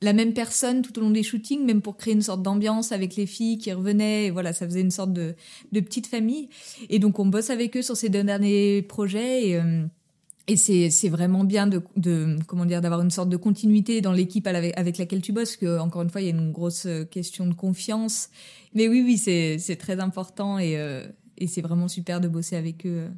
la 0.02 0.14
même 0.14 0.34
personne 0.34 0.82
tout 0.82 0.98
au 0.98 1.02
long 1.02 1.10
des 1.10 1.24
shootings, 1.24 1.66
même 1.66 1.82
pour 1.82 1.98
créer 1.98 2.14
une 2.14 2.22
sorte 2.22 2.42
d'ambiance 2.42 2.92
avec 2.92 3.16
les 3.16 3.26
filles 3.26 3.58
qui 3.58 3.72
revenaient. 3.74 4.30
Voilà, 4.30 4.54
ça 4.54 4.66
faisait 4.66 4.82
une 4.82 4.92
sorte 4.92 5.14
de, 5.14 5.36
petite 5.74 6.08
famille. 6.08 6.50
Et 6.90 7.00
donc, 7.00 7.20
on 7.20 7.26
bosse 7.26 7.50
avec 7.50 7.76
eux 7.76 7.82
sur 7.82 7.98
ces 7.98 8.10
deux 8.10 8.24
derniers 8.24 8.82
projets. 8.82 9.50
Et, 9.50 9.56
euh, 9.58 9.86
c'est, 10.56 11.10
vraiment 11.10 11.44
bien 11.44 11.68
de, 11.68 11.82
de 11.96 12.38
comment 12.48 12.66
dire 12.66 12.82
d'avoir 12.82 13.02
une 13.02 13.12
sorte 13.12 13.30
de 13.30 13.38
continuité 13.38 14.02
dans 14.02 14.14
l'équipe 14.14 14.48
avec, 14.48 14.98
laquelle 14.98 15.22
tu 15.22 15.32
bosses. 15.32 15.60
Encore 15.64 16.02
une 16.02 16.10
fois, 16.10 16.22
il 16.22 16.26
y 16.26 16.32
a 16.32 16.34
une 16.34 16.52
grosse 16.52 16.88
question 17.12 17.46
de 17.46 17.54
confiance. 17.54 18.30
Mais 18.74 18.88
oui, 18.88 19.04
oui, 19.06 19.18
c'est, 19.18 19.76
très 19.76 20.00
important 20.00 20.58
euh, 20.60 21.06
et 21.38 21.48
c'est 21.48 21.62
vraiment 21.62 21.88
super 21.88 22.22
de 22.22 22.28
bosser 22.28 22.56
avec 22.56 22.86
eux. 22.86 23.10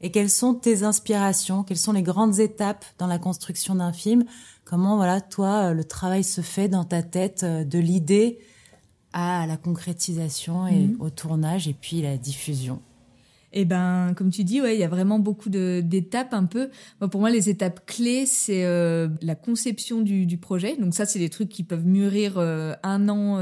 Et 0.00 0.10
quelles 0.10 0.30
sont 0.30 0.54
tes 0.54 0.82
inspirations? 0.82 1.62
Quelles 1.62 1.78
sont 1.78 1.92
les 1.92 2.02
grandes 2.02 2.38
étapes 2.38 2.84
dans 2.98 3.06
la 3.06 3.18
construction 3.18 3.74
d'un 3.76 3.92
film? 3.92 4.24
Comment, 4.64 4.96
voilà, 4.96 5.20
toi, 5.20 5.70
euh, 5.70 5.72
le 5.72 5.84
travail 5.84 6.24
se 6.24 6.40
fait 6.40 6.68
dans 6.68 6.84
ta 6.84 7.02
tête 7.02 7.44
euh, 7.44 7.64
de 7.64 7.78
l'idée 7.78 8.38
à 9.12 9.46
la 9.46 9.56
concrétisation 9.56 10.66
et 10.66 10.80
mhm. 10.80 10.96
au 11.00 11.08
tournage 11.08 11.68
et 11.68 11.72
puis 11.72 12.02
la 12.02 12.18
diffusion? 12.18 12.82
Eh 13.52 13.64
ben, 13.64 14.12
comme 14.14 14.30
tu 14.30 14.44
dis, 14.44 14.60
ouais, 14.60 14.76
il 14.76 14.80
y 14.80 14.84
a 14.84 14.88
vraiment 14.88 15.18
beaucoup 15.18 15.48
d'étapes 15.48 16.34
un 16.34 16.44
peu. 16.44 16.68
pour 17.10 17.20
moi, 17.20 17.30
les 17.30 17.48
étapes 17.48 17.86
clés, 17.86 18.26
c'est 18.26 18.64
euh, 18.64 19.08
la 19.22 19.34
conception 19.34 20.02
du, 20.02 20.36
projet. 20.36 20.76
Donc 20.76 20.92
ça, 20.92 21.06
c'est 21.06 21.20
des 21.20 21.30
trucs 21.30 21.48
qui 21.48 21.62
peuvent 21.62 21.86
mûrir 21.86 22.38
un 22.38 23.08
an, 23.08 23.40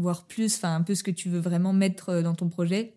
voire 0.00 0.24
plus. 0.24 0.56
Enfin, 0.56 0.74
un 0.74 0.82
peu 0.82 0.96
ce 0.96 1.04
que 1.04 1.12
tu 1.12 1.28
veux 1.28 1.38
vraiment 1.38 1.72
mettre 1.72 2.22
dans 2.22 2.34
ton 2.34 2.48
projet, 2.48 2.94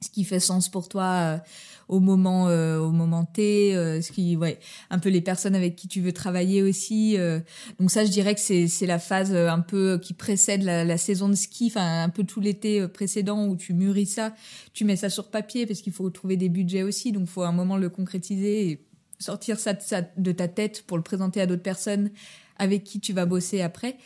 ce 0.00 0.10
qui 0.10 0.24
fait 0.24 0.40
sens 0.40 0.68
pour 0.68 0.88
toi 0.88 1.40
au 1.88 2.00
moment 2.00 2.48
euh, 2.48 2.78
au 2.78 2.90
moment 2.90 3.24
T, 3.24 3.76
euh, 3.76 4.00
ce 4.00 4.12
qui 4.12 4.36
ouais, 4.36 4.58
un 4.90 4.98
peu 4.98 5.08
les 5.08 5.20
personnes 5.20 5.54
avec 5.54 5.76
qui 5.76 5.88
tu 5.88 6.00
veux 6.00 6.12
travailler 6.12 6.62
aussi. 6.62 7.16
Euh. 7.16 7.40
donc 7.78 7.90
ça, 7.90 8.04
je 8.04 8.10
dirais 8.10 8.34
que 8.34 8.40
c'est 8.40 8.66
c'est 8.68 8.86
la 8.86 8.98
phase 8.98 9.34
un 9.34 9.60
peu 9.60 9.98
qui 9.98 10.14
précède 10.14 10.62
la, 10.62 10.84
la 10.84 10.98
saison 10.98 11.28
de 11.28 11.34
ski, 11.34 11.66
enfin 11.68 12.02
un 12.02 12.08
peu 12.08 12.24
tout 12.24 12.40
l'été 12.40 12.86
précédent 12.88 13.46
où 13.46 13.56
tu 13.56 13.72
mûris 13.72 14.06
ça, 14.06 14.34
tu 14.72 14.84
mets 14.84 14.96
ça 14.96 15.10
sur 15.10 15.28
papier 15.30 15.66
parce 15.66 15.80
qu'il 15.80 15.92
faut 15.92 16.10
trouver 16.10 16.36
des 16.36 16.48
budgets 16.48 16.82
aussi, 16.82 17.12
donc 17.12 17.28
faut 17.28 17.42
un 17.42 17.52
moment 17.52 17.76
le 17.76 17.88
concrétiser 17.88 18.85
sortir 19.18 19.58
ça 19.58 19.74
de 20.16 20.32
ta 20.32 20.48
tête 20.48 20.82
pour 20.86 20.96
le 20.96 21.02
présenter 21.02 21.40
à 21.40 21.46
d'autres 21.46 21.62
personnes 21.62 22.10
avec 22.58 22.84
qui 22.84 23.00
tu 23.00 23.12
vas 23.12 23.26
bosser 23.26 23.60
après. 23.60 23.96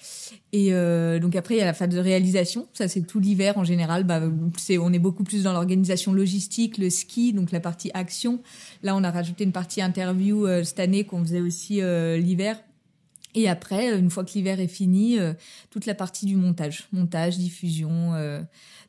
Et 0.52 0.72
euh, 0.72 1.18
donc 1.18 1.36
après, 1.36 1.54
il 1.54 1.58
y 1.58 1.62
a 1.62 1.64
la 1.64 1.74
phase 1.74 1.88
de 1.88 1.98
réalisation. 1.98 2.68
Ça, 2.72 2.88
c'est 2.88 3.02
tout 3.02 3.20
l'hiver 3.20 3.58
en 3.58 3.64
général. 3.64 4.04
Bah, 4.04 4.22
c'est, 4.56 4.78
on 4.78 4.92
est 4.92 4.98
beaucoup 4.98 5.24
plus 5.24 5.44
dans 5.44 5.52
l'organisation 5.52 6.12
logistique, 6.12 6.78
le 6.78 6.90
ski, 6.90 7.32
donc 7.32 7.52
la 7.52 7.60
partie 7.60 7.90
action. 7.94 8.40
Là, 8.82 8.96
on 8.96 9.04
a 9.04 9.10
rajouté 9.10 9.44
une 9.44 9.52
partie 9.52 9.82
interview 9.82 10.46
euh, 10.46 10.64
cette 10.64 10.80
année 10.80 11.04
qu'on 11.04 11.22
faisait 11.22 11.40
aussi 11.40 11.80
euh, 11.80 12.16
l'hiver. 12.16 12.56
Et 13.34 13.48
après, 13.48 13.96
une 13.96 14.10
fois 14.10 14.24
que 14.24 14.32
l'hiver 14.32 14.58
est 14.60 14.68
fini, 14.68 15.18
toute 15.70 15.86
la 15.86 15.94
partie 15.94 16.26
du 16.26 16.36
montage, 16.36 16.88
montage, 16.92 17.38
diffusion, 17.38 18.12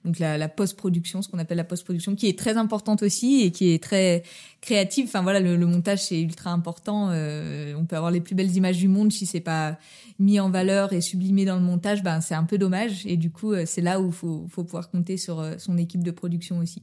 donc 0.03 0.17
la, 0.17 0.37
la 0.37 0.49
post-production, 0.49 1.21
ce 1.21 1.29
qu'on 1.29 1.37
appelle 1.37 1.57
la 1.57 1.63
post-production, 1.63 2.15
qui 2.15 2.27
est 2.27 2.37
très 2.37 2.57
importante 2.57 3.03
aussi 3.03 3.41
et 3.41 3.51
qui 3.51 3.71
est 3.71 3.81
très 3.81 4.23
créative. 4.59 5.05
Enfin 5.05 5.21
voilà, 5.21 5.39
le, 5.39 5.65
montage 5.65 6.03
c'est 6.03 6.19
ultra 6.19 6.51
important. 6.51 7.09
Euh, 7.11 7.75
on 7.77 7.85
peut 7.85 7.95
avoir 7.95 8.11
les 8.11 8.21
plus 8.21 8.33
belles 8.33 8.55
images 8.55 8.77
du 8.77 8.87
monde 8.87 9.11
si 9.11 9.25
c'est 9.25 9.41
pas 9.41 9.77
mis 10.17 10.39
en 10.39 10.49
valeur 10.49 10.93
et 10.93 11.01
sublimé 11.01 11.45
dans 11.45 11.55
le 11.55 11.61
montage, 11.61 12.03
ben 12.03 12.19
c'est 12.21 12.35
un 12.35 12.45
peu 12.45 12.57
dommage. 12.57 13.05
Et 13.05 13.17
du 13.17 13.31
coup, 13.31 13.53
euh, 13.53 13.63
c'est 13.67 13.81
là 13.81 14.01
où 14.01 14.11
faut 14.11 14.47
faut 14.49 14.63
pouvoir 14.63 14.89
compter 14.89 15.17
sur 15.17 15.39
euh, 15.39 15.55
son 15.57 15.77
équipe 15.77 16.03
de 16.03 16.11
production 16.11 16.57
aussi. 16.57 16.81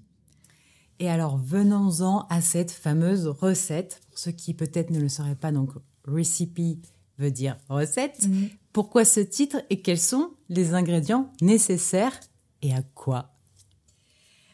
Et 1.01 1.09
alors 1.09 1.39
venons-en 1.39 2.27
à 2.31 2.41
cette 2.41 2.71
fameuse 2.71 3.27
recette. 3.27 4.01
Pour 4.09 4.19
ceux 4.19 4.33
qui 4.33 4.55
peut-être 4.55 4.91
ne 4.91 5.01
le 5.01 5.09
sauraient 5.09 5.37
pas, 5.37 5.51
donc 5.51 5.71
recipe 6.05 6.61
veut 7.19 7.31
dire 7.31 7.57
recette. 7.69 8.21
Mm-hmm. 8.23 8.51
Pourquoi 8.73 9.05
ce 9.05 9.21
titre 9.21 9.63
et 9.71 9.81
quels 9.81 9.99
sont 9.99 10.31
les 10.49 10.75
ingrédients 10.75 11.33
nécessaires 11.41 12.19
et 12.63 12.73
à 12.75 12.83
quoi 12.95 13.38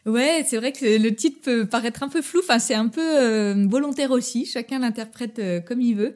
Ouais, 0.05 0.45
c'est 0.45 0.57
vrai 0.57 0.71
que 0.71 1.01
le 1.01 1.15
titre 1.15 1.41
peut 1.41 1.65
paraître 1.65 2.03
un 2.03 2.09
peu 2.09 2.21
flou. 2.21 2.41
Enfin, 2.43 2.59
c'est 2.59 2.75
un 2.75 2.89
peu 2.89 3.01
euh, 3.01 3.65
volontaire 3.67 4.11
aussi. 4.11 4.45
Chacun 4.45 4.77
l'interprète 4.77 5.39
euh, 5.39 5.59
comme 5.59 5.81
il 5.81 5.95
veut. 5.95 6.13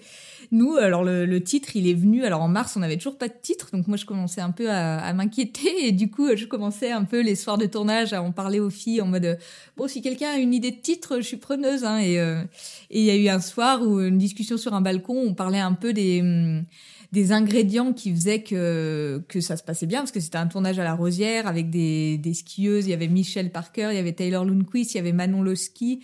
Nous, 0.52 0.76
alors 0.78 1.04
le, 1.04 1.40
titre, 1.44 1.76
il 1.76 1.88
est 1.88 1.96
venu. 1.96 2.24
Alors 2.24 2.42
en 2.42 2.48
mars, 2.48 2.76
on 2.78 2.82
n'avait 2.82 2.98
toujours 2.98 3.18
pas 3.18 3.28
de 3.28 3.34
titre, 3.42 3.70
donc 3.72 3.88
moi 3.88 3.98
je 3.98 4.06
commençais 4.06 4.42
un 4.42 4.52
peu 4.52 4.70
à, 4.70 5.12
m'inquiéter 5.14 5.88
et 5.88 5.92
du 5.92 6.10
coup, 6.10 6.36
je 6.36 6.46
commençais 6.46 6.92
un 6.92 7.04
peu 7.04 7.22
les 7.22 7.36
soirs 7.36 7.58
de 7.58 7.66
tournage 7.68 8.14
à 8.14 8.22
en 8.24 8.32
parler 8.32 8.60
aux 8.60 8.72
filles 8.72 9.02
en 9.02 9.06
mode 9.06 9.38
bon, 9.78 9.88
si 9.88 10.02
quelqu'un 10.02 10.32
a 10.32 10.38
une 10.38 10.54
idée 10.54 10.72
de 10.72 10.82
titre, 10.82 11.18
je 11.18 11.22
suis 11.22 11.38
preneuse. 11.38 11.84
Hein, 11.84 12.00
et 12.00 12.20
euh, 12.20 12.42
et 12.90 13.00
il 13.00 13.06
y 13.06 13.12
a 13.12 13.16
eu 13.16 13.28
un 13.30 13.40
soir 13.40 13.82
où 13.84 14.00
une 14.02 14.18
discussion 14.18 14.58
sur 14.58 14.74
un 14.74 14.82
balcon, 14.82 15.22
on 15.28 15.34
parlait 15.34 15.60
un 15.60 15.74
peu 15.74 15.94
des 15.94 16.22
hum, 16.22 16.64
des 17.12 17.32
ingrédients 17.32 17.94
qui 17.94 18.14
faisaient 18.14 18.44
que 18.44 19.24
que 19.28 19.42
ça 19.42 19.58
se 19.58 19.64
passait 19.64 19.88
bien 19.88 20.00
parce 20.00 20.12
que 20.12 20.20
c'était 20.20 20.38
un 20.38 20.48
tournage 20.48 20.78
à 20.80 20.84
la 20.84 20.94
Rosière 20.94 21.48
avec 21.48 21.70
des 21.70 22.18
des 22.18 22.34
skieuses. 22.34 22.86
Il 22.86 22.92
y 22.92 22.94
avait 22.94 23.08
Michelle 23.08 23.52
Parker, 23.52 23.90
il 23.92 23.96
y 23.96 24.00
avait 24.00 24.14
Taylor 24.14 24.46
Lundquist, 24.46 24.94
il 24.94 24.98
y 24.98 25.00
avait 25.00 25.14
Manon 25.14 25.42
Losky. 25.42 26.02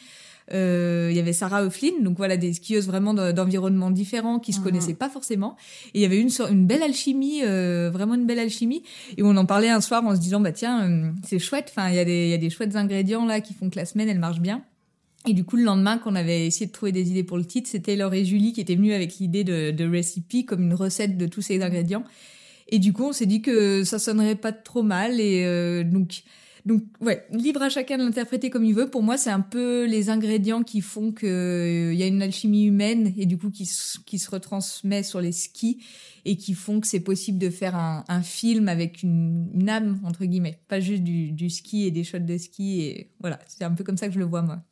Euh, 0.53 1.07
il 1.09 1.17
y 1.17 1.19
avait 1.19 1.33
Sarah 1.33 1.63
O'Flynn, 1.63 2.03
donc 2.03 2.17
voilà 2.17 2.37
des 2.37 2.53
skieuses 2.53 2.85
vraiment 2.85 3.13
d'environnements 3.13 3.89
différents 3.89 4.39
qui 4.39 4.53
se 4.53 4.59
mhm. 4.59 4.63
connaissaient 4.65 4.93
pas 4.93 5.09
forcément. 5.09 5.55
Et 5.93 5.99
il 5.99 6.01
y 6.01 6.05
avait 6.05 6.19
une 6.19 6.29
une 6.51 6.67
belle 6.67 6.83
alchimie, 6.83 7.41
euh, 7.43 7.89
vraiment 7.91 8.13
une 8.13 8.27
belle 8.27 8.39
alchimie. 8.39 8.83
Et 9.17 9.23
on 9.23 9.35
en 9.37 9.45
parlait 9.45 9.69
un 9.69 9.81
soir 9.81 10.05
en 10.05 10.15
se 10.15 10.19
disant 10.19 10.39
bah 10.39 10.51
tiens 10.51 10.89
euh, 10.89 11.11
c'est 11.23 11.39
chouette. 11.39 11.71
Enfin 11.71 11.89
il 11.89 11.95
y 11.95 11.99
a 11.99 12.05
des 12.05 12.25
il 12.25 12.29
y 12.29 12.33
a 12.33 12.37
des 12.37 12.49
chouettes 12.49 12.75
ingrédients 12.75 13.25
là 13.25 13.41
qui 13.41 13.53
font 13.53 13.69
que 13.69 13.77
la 13.77 13.85
semaine 13.85 14.09
elle 14.09 14.19
marche 14.19 14.39
bien. 14.39 14.63
Et 15.27 15.33
du 15.33 15.43
coup, 15.43 15.55
le 15.55 15.63
lendemain, 15.63 15.97
qu'on 15.97 16.15
avait 16.15 16.45
essayé 16.45 16.67
de 16.67 16.71
trouver 16.71 16.91
des 16.91 17.09
idées 17.09 17.23
pour 17.23 17.37
le 17.37 17.45
titre, 17.45 17.69
c'était 17.69 17.95
Laure 17.95 18.13
et 18.13 18.25
Julie 18.25 18.53
qui 18.53 18.61
étaient 18.61 18.75
venues 18.75 18.93
avec 18.93 19.17
l'idée 19.17 19.43
de, 19.43 19.71
de 19.71 19.89
recipe 19.89 20.45
comme 20.45 20.63
une 20.63 20.73
recette 20.73 21.17
de 21.17 21.25
tous 21.25 21.41
ces 21.41 21.61
ingrédients. 21.61 22.03
Et 22.67 22.79
du 22.79 22.93
coup, 22.93 23.05
on 23.05 23.13
s'est 23.13 23.25
dit 23.25 23.41
que 23.41 23.83
ça 23.83 23.99
sonnerait 23.99 24.35
pas 24.35 24.51
trop 24.51 24.83
mal. 24.83 25.19
Et 25.19 25.45
euh, 25.45 25.83
donc, 25.83 26.23
donc 26.65 26.81
ouais, 26.99 27.25
libre 27.31 27.61
à 27.61 27.69
chacun 27.69 27.97
de 27.97 28.03
l'interpréter 28.03 28.49
comme 28.49 28.65
il 28.65 28.73
veut. 28.73 28.89
Pour 28.89 29.03
moi, 29.03 29.17
c'est 29.17 29.29
un 29.29 29.41
peu 29.41 29.85
les 29.85 30.09
ingrédients 30.09 30.63
qui 30.63 30.81
font 30.81 31.11
que 31.11 31.27
euh, 31.91 31.93
y 31.93 32.01
a 32.01 32.07
une 32.07 32.23
alchimie 32.23 32.65
humaine 32.65 33.13
et 33.17 33.27
du 33.27 33.37
coup 33.37 33.51
qui, 33.51 33.65
se 33.65 34.31
retransmet 34.31 35.03
sur 35.03 35.21
les 35.21 35.31
skis 35.31 35.79
et 36.25 36.37
qui 36.37 36.55
font 36.55 36.79
que 36.79 36.87
c'est 36.87 37.01
possible 37.01 37.37
de 37.37 37.51
faire 37.51 37.75
un, 37.75 38.21
film 38.23 38.67
avec 38.67 39.03
une, 39.03 39.69
âme 39.69 39.99
entre 40.03 40.25
guillemets, 40.25 40.59
pas 40.67 40.79
juste 40.79 41.03
du 41.03 41.49
ski 41.51 41.85
et 41.85 41.91
des 41.91 42.03
shots 42.03 42.19
de 42.19 42.37
ski. 42.37 42.81
Et 42.81 43.11
voilà, 43.19 43.39
c'est 43.47 43.63
un 43.63 43.71
peu 43.71 43.83
comme 43.83 43.97
ça 43.97 44.07
que 44.07 44.13
je 44.13 44.19
le 44.19 44.25
vois 44.25 44.41
moi. 44.41 44.63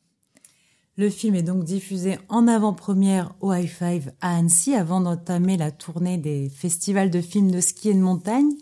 Le 0.96 1.10
film 1.10 1.34
est 1.34 1.42
donc 1.42 1.64
diffusé 1.64 2.18
en 2.28 2.46
avant-première 2.46 3.34
au 3.40 3.52
High 3.52 3.66
Five 3.66 4.12
à 4.20 4.36
Annecy 4.36 4.76
avant 4.76 5.00
d'entamer 5.00 5.56
la 5.56 5.72
tournée 5.72 6.18
des 6.18 6.48
festivals 6.48 7.10
de 7.10 7.20
films 7.20 7.50
de 7.50 7.60
ski 7.60 7.88
et 7.88 7.94
de 7.94 7.98
montagne. 7.98 8.52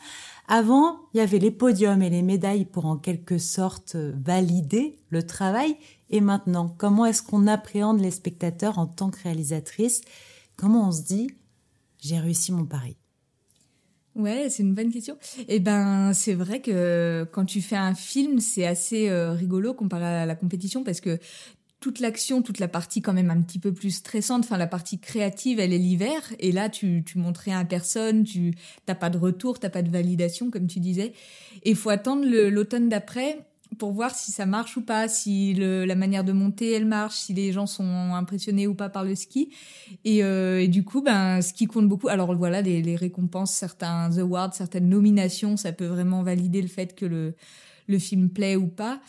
Avant, 0.48 0.96
il 1.12 1.18
y 1.18 1.20
avait 1.20 1.38
les 1.38 1.50
podiums 1.50 2.02
et 2.02 2.08
les 2.08 2.22
médailles 2.22 2.64
pour 2.64 2.86
en 2.86 2.96
quelque 2.96 3.36
sorte 3.36 3.96
valider 3.96 4.98
le 5.10 5.26
travail. 5.26 5.76
Et 6.08 6.22
maintenant, 6.22 6.74
comment 6.78 7.04
est-ce 7.04 7.22
qu'on 7.22 7.46
appréhende 7.46 8.00
les 8.00 8.10
spectateurs 8.10 8.78
en 8.78 8.86
tant 8.86 9.10
que 9.10 9.22
réalisatrice 9.22 10.00
Comment 10.56 10.88
on 10.88 10.92
se 10.92 11.02
dit 11.02 11.28
j'ai 11.98 12.18
réussi 12.18 12.50
mon 12.50 12.64
pari? 12.64 12.96
Ouais, 14.14 14.48
c'est 14.48 14.62
une 14.62 14.74
bonne 14.74 14.90
question. 14.90 15.16
Eh 15.48 15.60
ben, 15.60 16.12
c'est 16.14 16.34
vrai 16.34 16.60
que 16.60 17.26
quand 17.32 17.44
tu 17.44 17.60
fais 17.60 17.76
un 17.76 17.94
film, 17.94 18.40
c'est 18.40 18.66
assez 18.66 19.08
euh, 19.08 19.32
rigolo 19.32 19.74
comparé 19.74 20.04
à 20.04 20.26
la 20.26 20.34
compétition 20.34 20.82
parce 20.82 21.00
que 21.00 21.18
toute 21.82 22.00
l'action, 22.00 22.40
toute 22.40 22.60
la 22.60 22.68
partie 22.68 23.02
quand 23.02 23.12
même 23.12 23.30
un 23.30 23.42
petit 23.42 23.58
peu 23.58 23.74
plus 23.74 23.90
stressante, 23.90 24.44
enfin 24.44 24.56
la 24.56 24.68
partie 24.68 24.98
créative, 24.98 25.60
elle 25.60 25.72
est 25.72 25.78
l'hiver. 25.78 26.22
Et 26.38 26.52
là, 26.52 26.70
tu, 26.70 27.02
tu 27.04 27.18
montres 27.18 27.40
rien 27.40 27.58
à 27.58 27.64
personne, 27.64 28.22
tu 28.22 28.54
t'as 28.86 28.94
pas 28.94 29.10
de 29.10 29.18
retour, 29.18 29.58
t'as 29.58 29.68
pas 29.68 29.82
de 29.82 29.90
validation, 29.90 30.50
comme 30.50 30.68
tu 30.68 30.80
disais. 30.80 31.12
Et 31.64 31.70
il 31.70 31.76
faut 31.76 31.90
attendre 31.90 32.24
l'automne 32.24 32.88
d'après 32.88 33.40
pour 33.78 33.92
voir 33.92 34.14
si 34.14 34.30
ça 34.30 34.46
marche 34.46 34.76
ou 34.76 34.82
pas, 34.82 35.08
si 35.08 35.54
le, 35.54 35.84
la 35.84 35.94
manière 35.94 36.24
de 36.24 36.32
monter 36.32 36.72
elle 36.72 36.86
marche, 36.86 37.16
si 37.16 37.34
les 37.34 37.52
gens 37.52 37.66
sont 37.66 38.14
impressionnés 38.14 38.66
ou 38.66 38.74
pas 38.74 38.88
par 38.88 39.02
le 39.02 39.14
ski. 39.14 39.50
Et, 40.04 40.22
euh, 40.22 40.62
et 40.62 40.68
du 40.68 40.84
coup, 40.84 41.02
ben, 41.02 41.42
ce 41.42 41.52
qui 41.52 41.66
compte 41.66 41.88
beaucoup. 41.88 42.08
Alors 42.08 42.34
voilà, 42.36 42.62
les, 42.62 42.80
les 42.80 42.96
récompenses, 42.96 43.52
certains 43.52 44.16
awards, 44.18 44.54
certaines 44.54 44.88
nominations, 44.88 45.56
ça 45.56 45.72
peut 45.72 45.86
vraiment 45.86 46.22
valider 46.22 46.62
le 46.62 46.68
fait 46.68 46.94
que 46.94 47.06
le 47.06 47.34
le 47.86 47.98
film 47.98 48.28
plaît 48.28 48.56
ou 48.56 48.68
pas. 48.68 49.00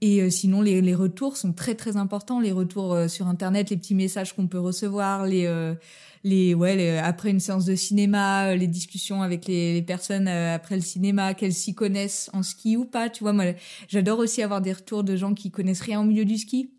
Et 0.00 0.22
euh, 0.22 0.30
sinon, 0.30 0.62
les, 0.62 0.80
les, 0.80 0.94
retours 0.94 1.36
sont 1.36 1.52
très 1.52 1.74
très 1.74 1.96
importants. 1.96 2.40
Les 2.40 2.52
retours 2.52 2.94
euh, 2.94 3.08
sur 3.08 3.26
Internet, 3.26 3.70
les 3.70 3.76
petits 3.76 3.94
messages 3.94 4.34
qu'on 4.34 4.46
peut 4.46 4.58
recevoir, 4.58 5.26
les 5.26 5.46
euh, 5.46 5.74
les 6.22 6.54
ouais 6.54 6.98
après 6.98 7.30
une 7.30 7.40
séance 7.40 7.64
de 7.64 7.74
cinéma, 7.74 8.54
les 8.54 8.66
discussions 8.66 9.22
avec 9.22 9.46
les, 9.46 9.72
les 9.72 9.82
personnes 9.82 10.28
après 10.28 10.74
le 10.74 10.82
cinéma, 10.82 11.32
qu'elles 11.32 11.54
s'y 11.54 11.74
connaissent 11.74 12.28
en 12.34 12.42
ski 12.42 12.76
ou 12.76 12.84
pas. 12.84 13.08
Tu 13.08 13.24
vois, 13.24 13.32
moi, 13.32 13.46
j'adore 13.88 14.18
aussi 14.18 14.42
avoir 14.42 14.60
des 14.60 14.72
retours 14.72 15.02
de 15.02 15.16
gens 15.16 15.32
qui 15.32 15.50
connaissent 15.50 15.80
rien 15.80 16.00
au 16.00 16.04
milieu 16.04 16.26
du 16.26 16.36
ski 16.36 16.70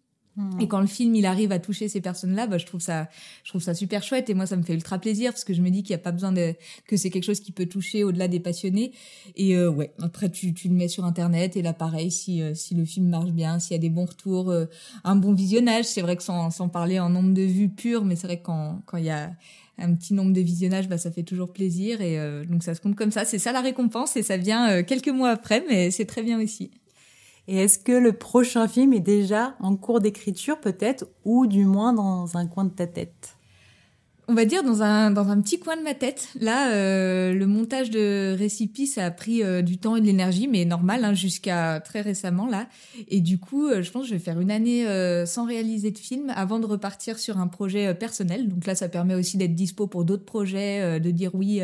et 0.59 0.67
quand 0.67 0.79
le 0.79 0.87
film 0.87 1.13
il 1.15 1.25
arrive 1.25 1.51
à 1.51 1.59
toucher 1.59 1.89
ces 1.89 1.99
personnes-là, 1.99 2.47
bah, 2.47 2.57
je 2.57 2.65
trouve 2.65 2.79
ça, 2.79 3.09
je 3.43 3.49
trouve 3.49 3.61
ça 3.61 3.73
super 3.73 4.01
chouette 4.01 4.29
et 4.29 4.33
moi 4.33 4.45
ça 4.45 4.55
me 4.55 4.63
fait 4.63 4.73
ultra 4.73 4.97
plaisir 4.97 5.31
parce 5.31 5.43
que 5.43 5.53
je 5.53 5.61
me 5.61 5.69
dis 5.69 5.83
qu'il 5.83 5.93
n'y 5.93 5.99
a 5.99 6.03
pas 6.03 6.13
besoin 6.13 6.31
de 6.31 6.55
que 6.87 6.95
c'est 6.95 7.09
quelque 7.09 7.25
chose 7.25 7.41
qui 7.41 7.51
peut 7.51 7.65
toucher 7.65 8.05
au-delà 8.05 8.29
des 8.29 8.39
passionnés. 8.39 8.93
Et 9.35 9.55
euh, 9.55 9.69
ouais, 9.69 9.93
après 10.01 10.29
tu, 10.29 10.53
tu 10.53 10.69
le 10.69 10.73
mets 10.73 10.87
sur 10.87 11.03
internet 11.03 11.57
et 11.57 11.61
là 11.61 11.73
pareil 11.73 12.11
si 12.11 12.41
euh, 12.41 12.53
si 12.53 12.75
le 12.75 12.85
film 12.85 13.09
marche 13.09 13.31
bien, 13.31 13.59
s'il 13.59 13.73
y 13.73 13.75
a 13.75 13.81
des 13.81 13.89
bons 13.89 14.05
retours, 14.05 14.51
euh, 14.51 14.65
un 15.03 15.17
bon 15.17 15.33
visionnage, 15.33 15.85
c'est 15.85 16.01
vrai 16.01 16.15
que 16.15 16.23
sans 16.23 16.49
sans 16.49 16.69
parler 16.69 16.97
en 16.99 17.09
nombre 17.09 17.33
de 17.33 17.43
vues 17.43 17.69
pures, 17.69 18.05
mais 18.05 18.15
c'est 18.15 18.27
vrai 18.27 18.39
que 18.39 18.45
quand 18.45 18.81
quand 18.85 18.97
il 18.97 19.05
y 19.05 19.09
a 19.09 19.33
un 19.77 19.93
petit 19.95 20.13
nombre 20.13 20.31
de 20.31 20.41
visionnages, 20.41 20.87
bah, 20.87 20.97
ça 20.97 21.11
fait 21.11 21.23
toujours 21.23 21.51
plaisir 21.51 22.01
et 22.01 22.19
donc 22.45 22.61
ça 22.61 22.75
se 22.75 22.81
compte 22.81 22.95
comme 22.95 23.09
ça. 23.09 23.25
C'est 23.25 23.39
ça 23.39 23.51
la 23.51 23.61
récompense 23.61 24.15
et 24.15 24.21
ça 24.21 24.37
vient 24.37 24.83
quelques 24.83 25.07
mois 25.07 25.29
après, 25.31 25.65
mais 25.67 25.89
c'est 25.89 26.05
très 26.05 26.21
bien 26.21 26.39
aussi. 26.39 26.69
Et 27.47 27.57
est-ce 27.57 27.79
que 27.79 27.91
le 27.91 28.13
prochain 28.13 28.67
film 28.67 28.93
est 28.93 28.99
déjà 28.99 29.55
en 29.59 29.75
cours 29.75 29.99
d'écriture 29.99 30.59
peut-être, 30.59 31.05
ou 31.25 31.47
du 31.47 31.65
moins 31.65 31.93
dans 31.93 32.37
un 32.37 32.47
coin 32.47 32.65
de 32.65 32.69
ta 32.69 32.87
tête? 32.87 33.35
On 34.31 34.33
va 34.33 34.45
dire 34.45 34.63
dans 34.63 34.81
un 34.81 35.11
dans 35.11 35.27
un 35.27 35.41
petit 35.41 35.59
coin 35.59 35.75
de 35.75 35.81
ma 35.81 35.93
tête. 35.93 36.29
Là, 36.39 36.71
euh, 36.71 37.33
le 37.33 37.47
montage 37.47 37.89
de 37.89 38.33
Récipi, 38.37 38.87
ça 38.87 39.05
a 39.05 39.11
pris 39.11 39.43
euh, 39.43 39.61
du 39.61 39.77
temps 39.77 39.97
et 39.97 40.01
de 40.01 40.05
l'énergie, 40.05 40.47
mais 40.47 40.63
normal 40.63 41.03
hein, 41.03 41.13
jusqu'à 41.13 41.81
très 41.81 41.99
récemment 41.99 42.47
là. 42.47 42.67
Et 43.09 43.19
du 43.19 43.39
coup, 43.39 43.67
euh, 43.67 43.81
je 43.81 43.91
pense 43.91 44.03
que 44.03 44.07
je 44.07 44.13
vais 44.13 44.19
faire 44.19 44.39
une 44.39 44.51
année 44.51 44.85
sans 45.25 45.45
réaliser 45.45 45.91
de 45.91 45.97
film 45.97 46.31
avant 46.33 46.59
de 46.59 46.65
repartir 46.65 47.19
sur 47.19 47.39
un 47.39 47.47
projet 47.47 47.93
personnel. 47.93 48.47
Donc 48.47 48.65
là, 48.65 48.75
ça 48.75 48.87
permet 48.87 49.15
aussi 49.15 49.35
d'être 49.35 49.55
dispo 49.55 49.87
pour 49.87 50.05
d'autres 50.05 50.23
projets, 50.23 51.01
de 51.01 51.11
dire 51.11 51.35
oui 51.35 51.59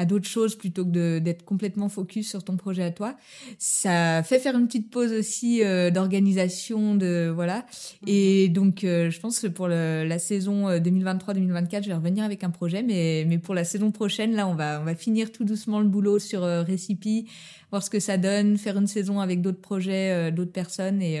à 0.00 0.06
d'autres 0.06 0.28
choses 0.28 0.56
plutôt 0.56 0.86
que 0.86 1.18
d'être 1.18 1.44
complètement 1.44 1.90
focus 1.90 2.30
sur 2.30 2.42
ton 2.42 2.56
projet 2.56 2.82
à 2.82 2.90
toi. 2.90 3.16
Ça 3.58 4.22
fait 4.22 4.38
faire 4.38 4.56
une 4.56 4.66
petite 4.66 4.90
pause 4.90 5.12
aussi 5.12 5.62
euh, 5.62 5.90
d'organisation, 5.90 6.94
de 6.94 7.30
voilà. 7.34 7.66
Et 8.06 8.48
mhm. 8.48 8.54
donc, 8.54 8.84
euh, 8.84 9.10
je 9.10 9.20
pense 9.20 9.40
que 9.40 9.46
pour 9.46 9.68
le, 9.68 10.04
la 10.06 10.18
saison 10.18 10.70
2023-2024, 10.70 11.76
euh, 11.76 11.82
je 11.82 11.88
vais 11.88 11.94
revenir 11.94 12.24
avec 12.24 12.44
un 12.44 12.50
projet, 12.50 12.82
mais 12.82 13.26
mais 13.28 13.36
pour 13.36 13.54
la 13.54 13.64
saison 13.64 13.90
prochaine, 13.90 14.32
là, 14.34 14.48
on 14.48 14.54
va 14.54 14.80
on 14.80 14.84
va 14.84 14.94
finir 14.94 15.32
tout 15.32 15.44
doucement 15.44 15.80
le 15.80 15.88
boulot 15.88 16.18
sur 16.18 16.44
euh, 16.44 16.62
Recipe, 16.62 17.28
voir 17.70 17.82
ce 17.82 17.90
que 17.90 18.00
ça 18.00 18.16
donne, 18.16 18.56
faire 18.56 18.78
une 18.78 18.86
saison 18.86 19.20
avec 19.20 19.42
d'autres 19.42 19.60
projets, 19.60 20.32
d'autres 20.32 20.52
personnes 20.52 21.02
et 21.02 21.20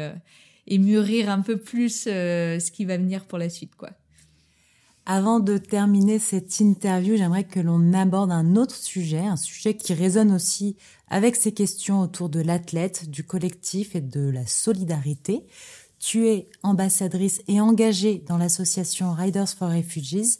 et 0.66 0.78
mûrir 0.78 1.28
un 1.28 1.40
peu 1.40 1.58
plus 1.58 2.04
ce 2.04 2.70
qui 2.70 2.86
va 2.86 2.96
venir 2.96 3.26
pour 3.26 3.36
la 3.36 3.50
suite, 3.50 3.76
quoi. 3.76 3.90
Avant 5.12 5.40
de 5.40 5.58
terminer 5.58 6.20
cette 6.20 6.60
interview, 6.60 7.16
j'aimerais 7.16 7.42
que 7.42 7.58
l'on 7.58 7.94
aborde 7.94 8.30
un 8.30 8.54
autre 8.54 8.76
sujet, 8.76 9.18
un 9.18 9.34
sujet 9.34 9.76
qui 9.76 9.92
résonne 9.92 10.30
aussi 10.30 10.76
avec 11.08 11.34
ces 11.34 11.50
questions 11.50 12.00
autour 12.00 12.28
de 12.28 12.38
l'athlète, 12.38 13.10
du 13.10 13.24
collectif 13.24 13.96
et 13.96 14.00
de 14.00 14.20
la 14.20 14.46
solidarité. 14.46 15.48
Tu 15.98 16.28
es 16.28 16.48
ambassadrice 16.62 17.42
et 17.48 17.60
engagée 17.60 18.22
dans 18.28 18.38
l'association 18.38 19.12
Riders 19.12 19.48
for 19.48 19.70
Refugees, 19.70 20.38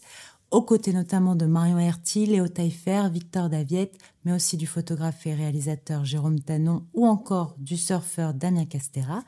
aux 0.52 0.62
côtés 0.62 0.92
notamment 0.92 1.34
de 1.34 1.46
Marion 1.46 1.80
Herty, 1.80 2.26
Léo 2.26 2.46
Taillefer, 2.46 3.08
Victor 3.10 3.50
Daviette, 3.50 3.99
mais 4.25 4.34
aussi 4.34 4.56
du 4.56 4.68
photographe 4.68 5.26
et 5.26 5.34
réalisateur 5.34 6.04
Jérôme 6.04 6.38
Tanon 6.38 6.86
ou 6.95 7.08
encore 7.08 7.56
du 7.58 7.76
surfeur 7.76 8.34
Damien 8.34 8.66
Castera. 8.66 9.25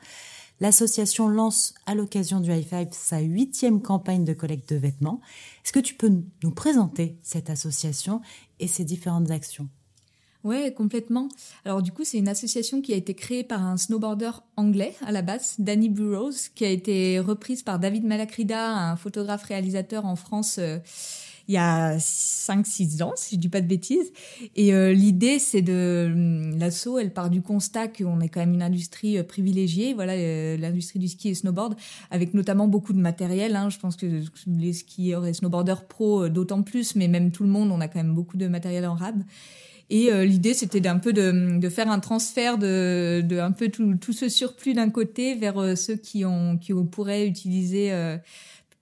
L'association 0.59 1.27
lance 1.27 1.73
à 1.85 1.95
l'occasion 1.95 2.39
du 2.39 2.51
High 2.51 2.65
Five 2.65 2.87
sa 2.91 3.19
huitième 3.19 3.81
campagne 3.81 4.23
de 4.23 4.33
collecte 4.33 4.73
de 4.73 4.77
vêtements. 4.77 5.19
Est-ce 5.63 5.73
que 5.73 5.79
tu 5.79 5.95
peux 5.95 6.11
nous 6.43 6.51
présenter 6.51 7.17
cette 7.21 7.49
association 7.49 8.21
et 8.59 8.67
ses 8.67 8.85
différentes 8.85 9.31
actions? 9.31 9.67
Ouais, 10.43 10.73
complètement. 10.73 11.29
Alors 11.63 11.81
du 11.81 11.91
coup, 11.91 12.03
c'est 12.03 12.17
une 12.17 12.27
association 12.27 12.81
qui 12.81 12.93
a 12.93 12.97
été 12.97 13.13
créée 13.13 13.43
par 13.43 13.63
un 13.65 13.77
snowboarder 13.77 14.31
anglais 14.57 14.93
à 15.05 15.11
la 15.11 15.21
base, 15.21 15.55
Danny 15.57 15.87
Burrows, 15.87 16.49
qui 16.53 16.65
a 16.65 16.69
été 16.69 17.19
reprise 17.19 17.63
par 17.63 17.79
David 17.79 18.03
Malacrida, 18.03 18.91
un 18.91 18.97
photographe 18.97 19.43
réalisateur 19.43 20.05
en 20.05 20.17
France. 20.17 20.57
Euh, 20.59 20.79
il 21.47 21.55
y 21.55 21.57
a 21.57 21.97
5-6 21.97 23.03
ans, 23.03 23.13
si 23.15 23.35
je 23.35 23.39
dis 23.39 23.49
pas 23.49 23.59
de 23.59 23.67
bêtises. 23.67 24.11
Et 24.55 24.73
euh, 24.73 24.93
l'idée, 24.93 25.39
c'est 25.39 25.61
de 25.61 26.09
hum, 26.13 26.57
l'assaut, 26.57 26.99
elle 26.99 27.11
part 27.11 27.29
du 27.29 27.41
constat 27.41 27.89
qu'on 27.89 28.21
est 28.21 28.29
quand 28.29 28.39
même 28.39 28.53
une 28.53 28.61
industrie 28.61 29.17
euh, 29.17 29.23
privilégiée, 29.23 29.93
voilà, 29.93 30.13
euh, 30.13 30.57
l'industrie 30.57 30.99
du 30.99 31.07
ski 31.07 31.29
et 31.29 31.35
snowboard, 31.35 31.75
avec 32.11 32.33
notamment 32.33 32.67
beaucoup 32.67 32.93
de 32.93 32.99
matériel. 32.99 33.55
Hein. 33.55 33.69
Je 33.69 33.77
pense 33.77 33.97
que 33.97 34.21
les 34.47 34.73
skieurs 34.73 35.25
et 35.25 35.33
snowboarders 35.33 35.85
pro 35.85 36.29
d'autant 36.29 36.61
plus, 36.61 36.95
mais 36.95 37.07
même 37.07 37.31
tout 37.31 37.43
le 37.43 37.49
monde, 37.49 37.71
on 37.71 37.81
a 37.81 37.87
quand 37.87 37.99
même 37.99 38.15
beaucoup 38.15 38.37
de 38.37 38.47
matériel 38.47 38.85
en 38.85 38.95
rab. 38.95 39.21
Et 39.89 40.09
l'idée, 40.25 40.55
c'était 40.55 40.79
d'un 40.79 40.97
peu 40.97 41.13
de, 41.13 41.59
de, 41.59 41.69
faire 41.69 41.91
un 41.91 41.99
transfert 41.99 42.57
de, 42.57 43.21
de 43.21 43.37
un 43.37 43.51
peu 43.51 43.67
tout, 43.67 43.95
tout 43.95 44.13
ce 44.13 44.27
surplus 44.27 44.73
d'un 44.73 44.89
côté 44.89 45.35
vers 45.35 45.77
ceux 45.77 45.97
qui 45.97 46.25
ont 46.25 46.57
qui 46.57 46.73
pourraient 46.89 47.27
utiliser 47.27 47.91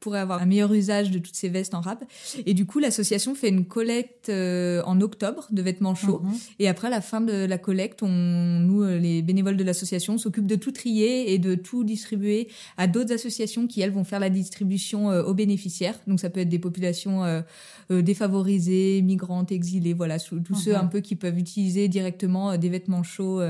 pourrait 0.02 0.20
avoir 0.20 0.42
un 0.42 0.46
meilleur 0.46 0.74
usage 0.74 1.12
de 1.12 1.20
toutes 1.20 1.36
ces 1.36 1.48
vestes 1.48 1.74
en 1.74 1.80
rap. 1.80 2.04
Et 2.46 2.54
du 2.54 2.66
coup, 2.66 2.80
l'association 2.80 3.36
fait 3.36 3.50
une 3.50 3.66
collecte 3.66 4.30
euh, 4.30 4.82
en 4.86 5.00
octobre 5.00 5.48
de 5.52 5.62
vêtements 5.62 5.96
chauds. 5.96 6.22
Mhm. 6.24 6.34
Et 6.60 6.68
après, 6.68 6.88
à 6.88 6.90
la 6.90 7.02
fin 7.02 7.22
de 7.22 7.46
la 7.46 7.58
collecte, 7.60 8.02
on, 8.02 8.10
nous, 8.10 8.82
euh, 8.82 8.98
les 8.98 9.22
bénévoles 9.22 9.58
de 9.58 9.64
l'association, 9.64 10.18
s'occupent 10.18 10.48
de 10.48 10.56
tout 10.56 10.72
trier 10.72 11.34
et 11.34 11.38
de 11.38 11.54
tout 11.54 11.84
distribuer 11.84 12.48
à 12.78 12.88
d'autres 12.88 13.14
associations 13.14 13.68
qui, 13.68 13.82
elles, 13.82 13.92
vont 13.92 14.04
faire 14.04 14.20
la 14.20 14.32
distribution 14.32 15.12
euh, 15.12 15.24
aux 15.24 15.36
bénéficiaires. 15.36 16.00
Donc, 16.08 16.20
ça 16.20 16.32
peut 16.32 16.40
être 16.40 16.50
des 16.50 16.60
populations 16.60 17.44
défavorisées, 17.90 19.02
migrantes, 19.04 19.52
exilées, 19.52 19.94
voilà, 19.94 20.18
tous 20.20 20.56
ceux 20.56 20.72
mhm. 20.72 20.78
un 20.78 20.86
peu 20.86 21.02
qui 21.02 21.16
peuvent 21.16 21.38
utiliser 21.38 21.88
directement 21.88 22.58
des 22.58 22.70
vêtements 22.70 23.04
chauds. 23.04 23.42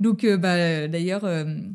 Donc, 0.00 0.24
bah, 0.24 0.88
d'ailleurs, 0.88 1.28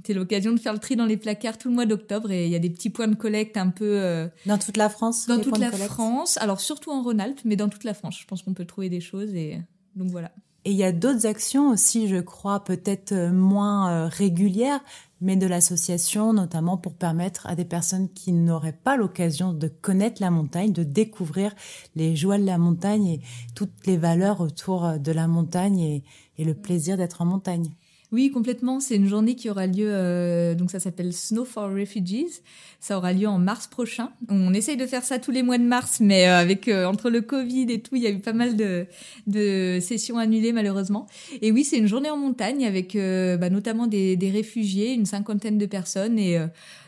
c'est 0.06 0.14
l'occasion 0.14 0.54
de 0.54 0.60
faire 0.60 0.74
le 0.74 0.80
tri 0.80 0.96
dans 0.96 1.06
les 1.06 1.18
placards 1.18 1.58
tout 1.58 1.70
le 1.70 1.76
mois 1.76 1.86
d'octobre 1.86 2.32
et 2.32 2.46
il 2.46 2.52
y 2.52 2.56
a 2.56 2.60
des 2.60 2.70
petits 2.70 2.90
points 2.90 3.08
de 3.08 3.16
collecte 3.16 3.58
un 3.58 3.70
peu 3.70 3.99
euh, 4.00 4.28
dans 4.46 4.58
toute 4.58 4.78
la 4.78 4.90
France 4.90 5.28
Dans 5.28 5.40
toute 5.40 5.58
la 5.58 5.72
France. 5.72 6.38
Alors 6.38 6.60
surtout 6.60 6.92
en 6.92 7.04
Rhône-Alpes, 7.04 7.42
mais 7.46 7.56
dans 7.56 7.70
toute 7.70 7.84
la 7.84 7.94
France. 7.94 8.18
Je 8.20 8.26
pense 8.26 8.42
qu'on 8.42 8.54
peut 8.54 8.66
trouver 8.66 8.90
des 8.90 9.02
choses 9.02 9.34
et 9.36 9.62
donc 9.96 10.10
voilà. 10.10 10.32
Et 10.66 10.72
il 10.72 10.78
y 10.78 10.84
a 10.84 10.92
d'autres 10.92 11.26
actions 11.26 11.70
aussi, 11.70 12.10
je 12.10 12.18
crois, 12.18 12.64
peut-être 12.64 13.14
euh, 13.14 13.32
moins 13.32 13.92
euh, 13.92 14.08
régulières, 14.08 14.82
mais 15.22 15.38
de 15.38 15.48
l'association, 15.48 16.34
notamment 16.34 16.78
pour 16.78 16.94
permettre 16.96 17.48
à 17.48 17.56
des 17.56 17.66
personnes 17.66 18.10
qui 18.10 18.34
n'auraient 18.34 18.74
pas 18.74 18.98
l'occasion 18.98 19.54
de 19.54 19.68
connaître 19.68 20.22
la 20.22 20.32
montagne, 20.32 20.74
de 20.74 20.84
découvrir 20.84 21.56
les 21.96 22.16
joies 22.16 22.38
de 22.38 22.46
la 22.46 22.58
montagne 22.58 23.08
et 23.08 23.22
toutes 23.56 23.86
les 23.86 23.98
valeurs 23.98 24.42
autour 24.42 25.00
de 25.00 25.12
la 25.12 25.28
montagne 25.28 26.02
et 26.38 26.44
le 26.44 26.54
plaisir 26.54 26.98
d'être 26.98 27.22
en 27.22 27.26
montagne. 27.26 27.70
Oui, 28.12 28.32
complètement. 28.32 28.80
C'est 28.80 28.96
une 28.96 29.08
journée 29.08 29.36
qui 29.36 29.52
aura 29.52 29.68
lieu, 29.68 29.88
euh, 29.88 30.56
donc 30.56 30.72
ça 30.72 30.80
s'appelle 30.80 31.14
Snow 31.14 31.46
for 31.46 31.70
Refugees. 31.70 32.42
Ça 32.80 32.98
aura 32.98 33.14
lieu 33.14 33.28
en 33.28 33.38
mars 33.38 33.68
prochain. 33.68 34.10
On 34.30 34.52
essaye 34.52 34.78
de 34.78 34.88
faire 34.88 35.04
ça 35.04 35.20
tous 35.20 35.30
les 35.30 35.44
mois 35.44 35.60
de 35.60 35.64
mars, 35.64 36.00
mais 36.00 36.28
euh, 36.28 36.40
avec 36.40 36.68
euh, 36.68 36.86
entre 36.86 37.12
le 37.12 37.22
Covid 37.22 37.68
et 37.70 37.82
tout, 37.82 37.96
il 37.96 38.02
y 38.02 38.08
a 38.08 38.10
eu 38.10 38.18
pas 38.18 38.34
mal 38.34 38.56
de, 38.56 38.88
de 39.28 39.78
sessions 39.80 40.18
annulées 40.18 40.54
malheureusement. 40.54 41.06
Et 41.44 41.52
oui, 41.52 41.64
c'est 41.64 41.78
une 41.78 41.88
journée 41.88 42.10
en 42.10 42.18
montagne 42.18 42.66
avec 42.66 42.96
bah, 42.96 43.50
notamment 43.52 43.86
des, 43.86 44.16
des, 44.16 44.32
réfugiés, 44.32 44.94
une 44.94 45.06
cinquantaine 45.06 45.58
de 45.58 45.66
personnes 45.66 46.18
et 46.18 46.40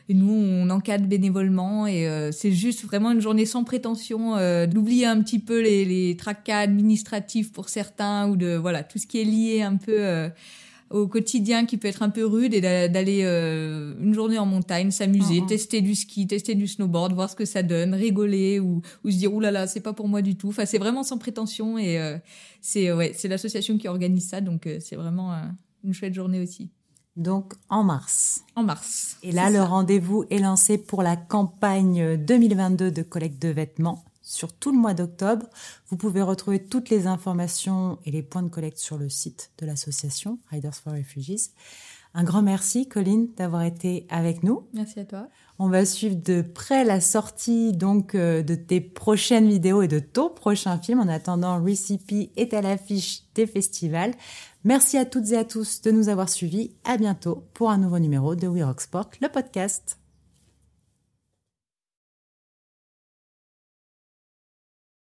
et 0.10 0.14
nous, 0.14 0.34
on 0.34 0.70
encadre 0.72 1.06
bénévolement 1.06 1.88
et 1.88 2.06
c'est 2.32 2.52
juste 2.52 2.84
vraiment 2.84 3.12
une 3.12 3.22
journée 3.22 3.46
sans 3.46 3.64
prétention 3.64 4.36
d'oublier 4.66 5.06
un 5.06 5.22
petit 5.22 5.40
peu 5.40 5.62
les, 5.62 5.86
les 5.86 6.18
tracas 6.18 6.60
administratifs 6.60 7.54
pour 7.54 7.70
certains 7.70 8.28
ou 8.28 8.36
de 8.36 8.56
voilà 8.56 8.84
tout 8.84 8.98
ce 8.98 9.08
qui 9.08 9.22
est 9.22 9.26
lié 9.26 9.62
un 9.62 9.78
peu 9.78 10.30
au 10.92 11.08
quotidien 11.08 11.66
qui 11.66 11.78
peut 11.78 11.88
être 11.88 12.04
un 12.04 12.10
peu 12.10 12.26
rude 12.26 12.54
et 12.54 12.62
d'aller 12.62 13.22
euh, 13.24 13.94
une 14.00 14.14
journée 14.14 14.38
en 14.38 14.46
montagne, 14.46 14.92
s'amuser, 14.92 15.42
tester 15.48 15.82
du 15.82 15.96
ski, 15.96 16.28
tester 16.28 16.56
du 16.56 16.68
snowboard, 16.68 17.14
voir 17.14 17.30
ce 17.30 17.36
que 17.36 17.46
ça 17.46 17.64
donne, 17.64 17.94
rigoler 17.94 18.60
ou, 18.60 18.82
ou 19.04 19.12
se 19.12 19.18
dire 19.18 19.34
oulala 19.34 19.52
là 19.52 19.60
là, 19.62 19.68
c'est 19.68 19.80
pas 19.80 19.94
pour 19.94 20.08
moi 20.08 20.22
du 20.22 20.36
tout. 20.36 20.50
Enfin, 20.50 20.66
c'est 20.66 20.78
vraiment 20.78 21.04
sans 21.04 21.18
prétention 21.18 21.78
et 21.78 22.00
euh, 22.00 22.18
c'est 22.62 22.92
ouais, 22.92 23.14
c'est 23.16 23.28
l'association 23.28 23.78
qui 23.78 23.88
organise 23.88 24.28
ça, 24.28 24.42
donc 24.42 24.68
euh, 24.68 24.78
c'est 24.80 24.96
vraiment 24.96 25.34
une 25.84 25.94
chouette 25.94 26.14
journée 26.14 26.42
aussi. 26.42 26.70
donc 27.16 27.54
en 27.70 27.84
mars. 27.84 28.42
En 28.56 28.64
mars. 28.64 29.18
Et 29.24 29.32
là, 29.32 29.50
le 29.50 29.62
rendez-vous 29.62 30.26
est 30.30 30.40
lancé 30.40 30.78
pour 30.78 31.04
la 31.04 31.16
campagne 31.16 32.18
2022 32.18 32.92
de 32.92 33.02
collecte 33.02 33.42
de 33.42 33.50
vêtements 33.50 34.04
sur 34.22 34.54
tout 34.54 34.72
le 34.72 34.78
mois 34.78 34.94
d'octobre. 34.94 35.48
Vous 35.90 35.98
pouvez 35.98 36.22
retrouver 36.22 36.64
toutes 36.64 36.90
les 36.90 37.08
informations 37.08 38.00
et 38.06 38.12
les 38.12 38.24
points 38.24 38.44
de 38.44 38.50
collecte 38.50 38.78
sur 38.78 38.98
le 38.98 39.10
site 39.10 39.52
de 39.60 39.66
l'association 39.66 40.40
Riders 40.52 40.76
for 40.76 40.94
Refugees. 40.94 41.52
Un 42.14 42.24
grand 42.26 42.42
merci, 42.42 42.90
Colline, 42.90 43.30
d'avoir 43.38 43.64
été 43.64 44.06
avec 44.10 44.44
nous. 44.44 44.68
Merci 44.74 45.00
à 45.00 45.06
toi. 45.06 45.28
On 45.60 45.70
va 45.70 45.86
suivre 45.86 46.16
de 46.16 46.42
près 46.42 46.84
la 46.84 47.00
sortie 47.00 47.72
donc 47.72 48.16
euh, 48.16 48.42
de 48.42 48.56
tes 48.56 48.82
prochaines 48.82 49.48
vidéos 49.48 49.82
et 49.82 49.88
de 49.88 50.00
ton 50.00 50.30
prochain 50.30 50.78
film. 50.78 51.00
En 51.00 51.08
attendant, 51.08 51.64
Recipe 51.64 52.32
est 52.36 52.54
à 52.54 52.62
l'affiche 52.62 53.24
des 53.36 53.48
festivals. 53.48 54.14
Merci 54.64 54.98
à 54.98 55.06
toutes 55.06 55.32
et 55.32 55.38
à 55.38 55.46
tous 55.46 55.82
de 55.82 55.92
nous 55.92 56.10
avoir 56.10 56.28
suivis. 56.28 56.72
À 56.84 56.98
bientôt 56.98 57.46
pour 57.54 57.70
un 57.70 57.78
nouveau 57.78 58.00
numéro 58.00 58.36
de 58.36 58.48
We 58.48 58.64
Rock 58.64 58.82
Sport, 58.82 59.12
le 59.22 59.30
podcast. 59.30 60.01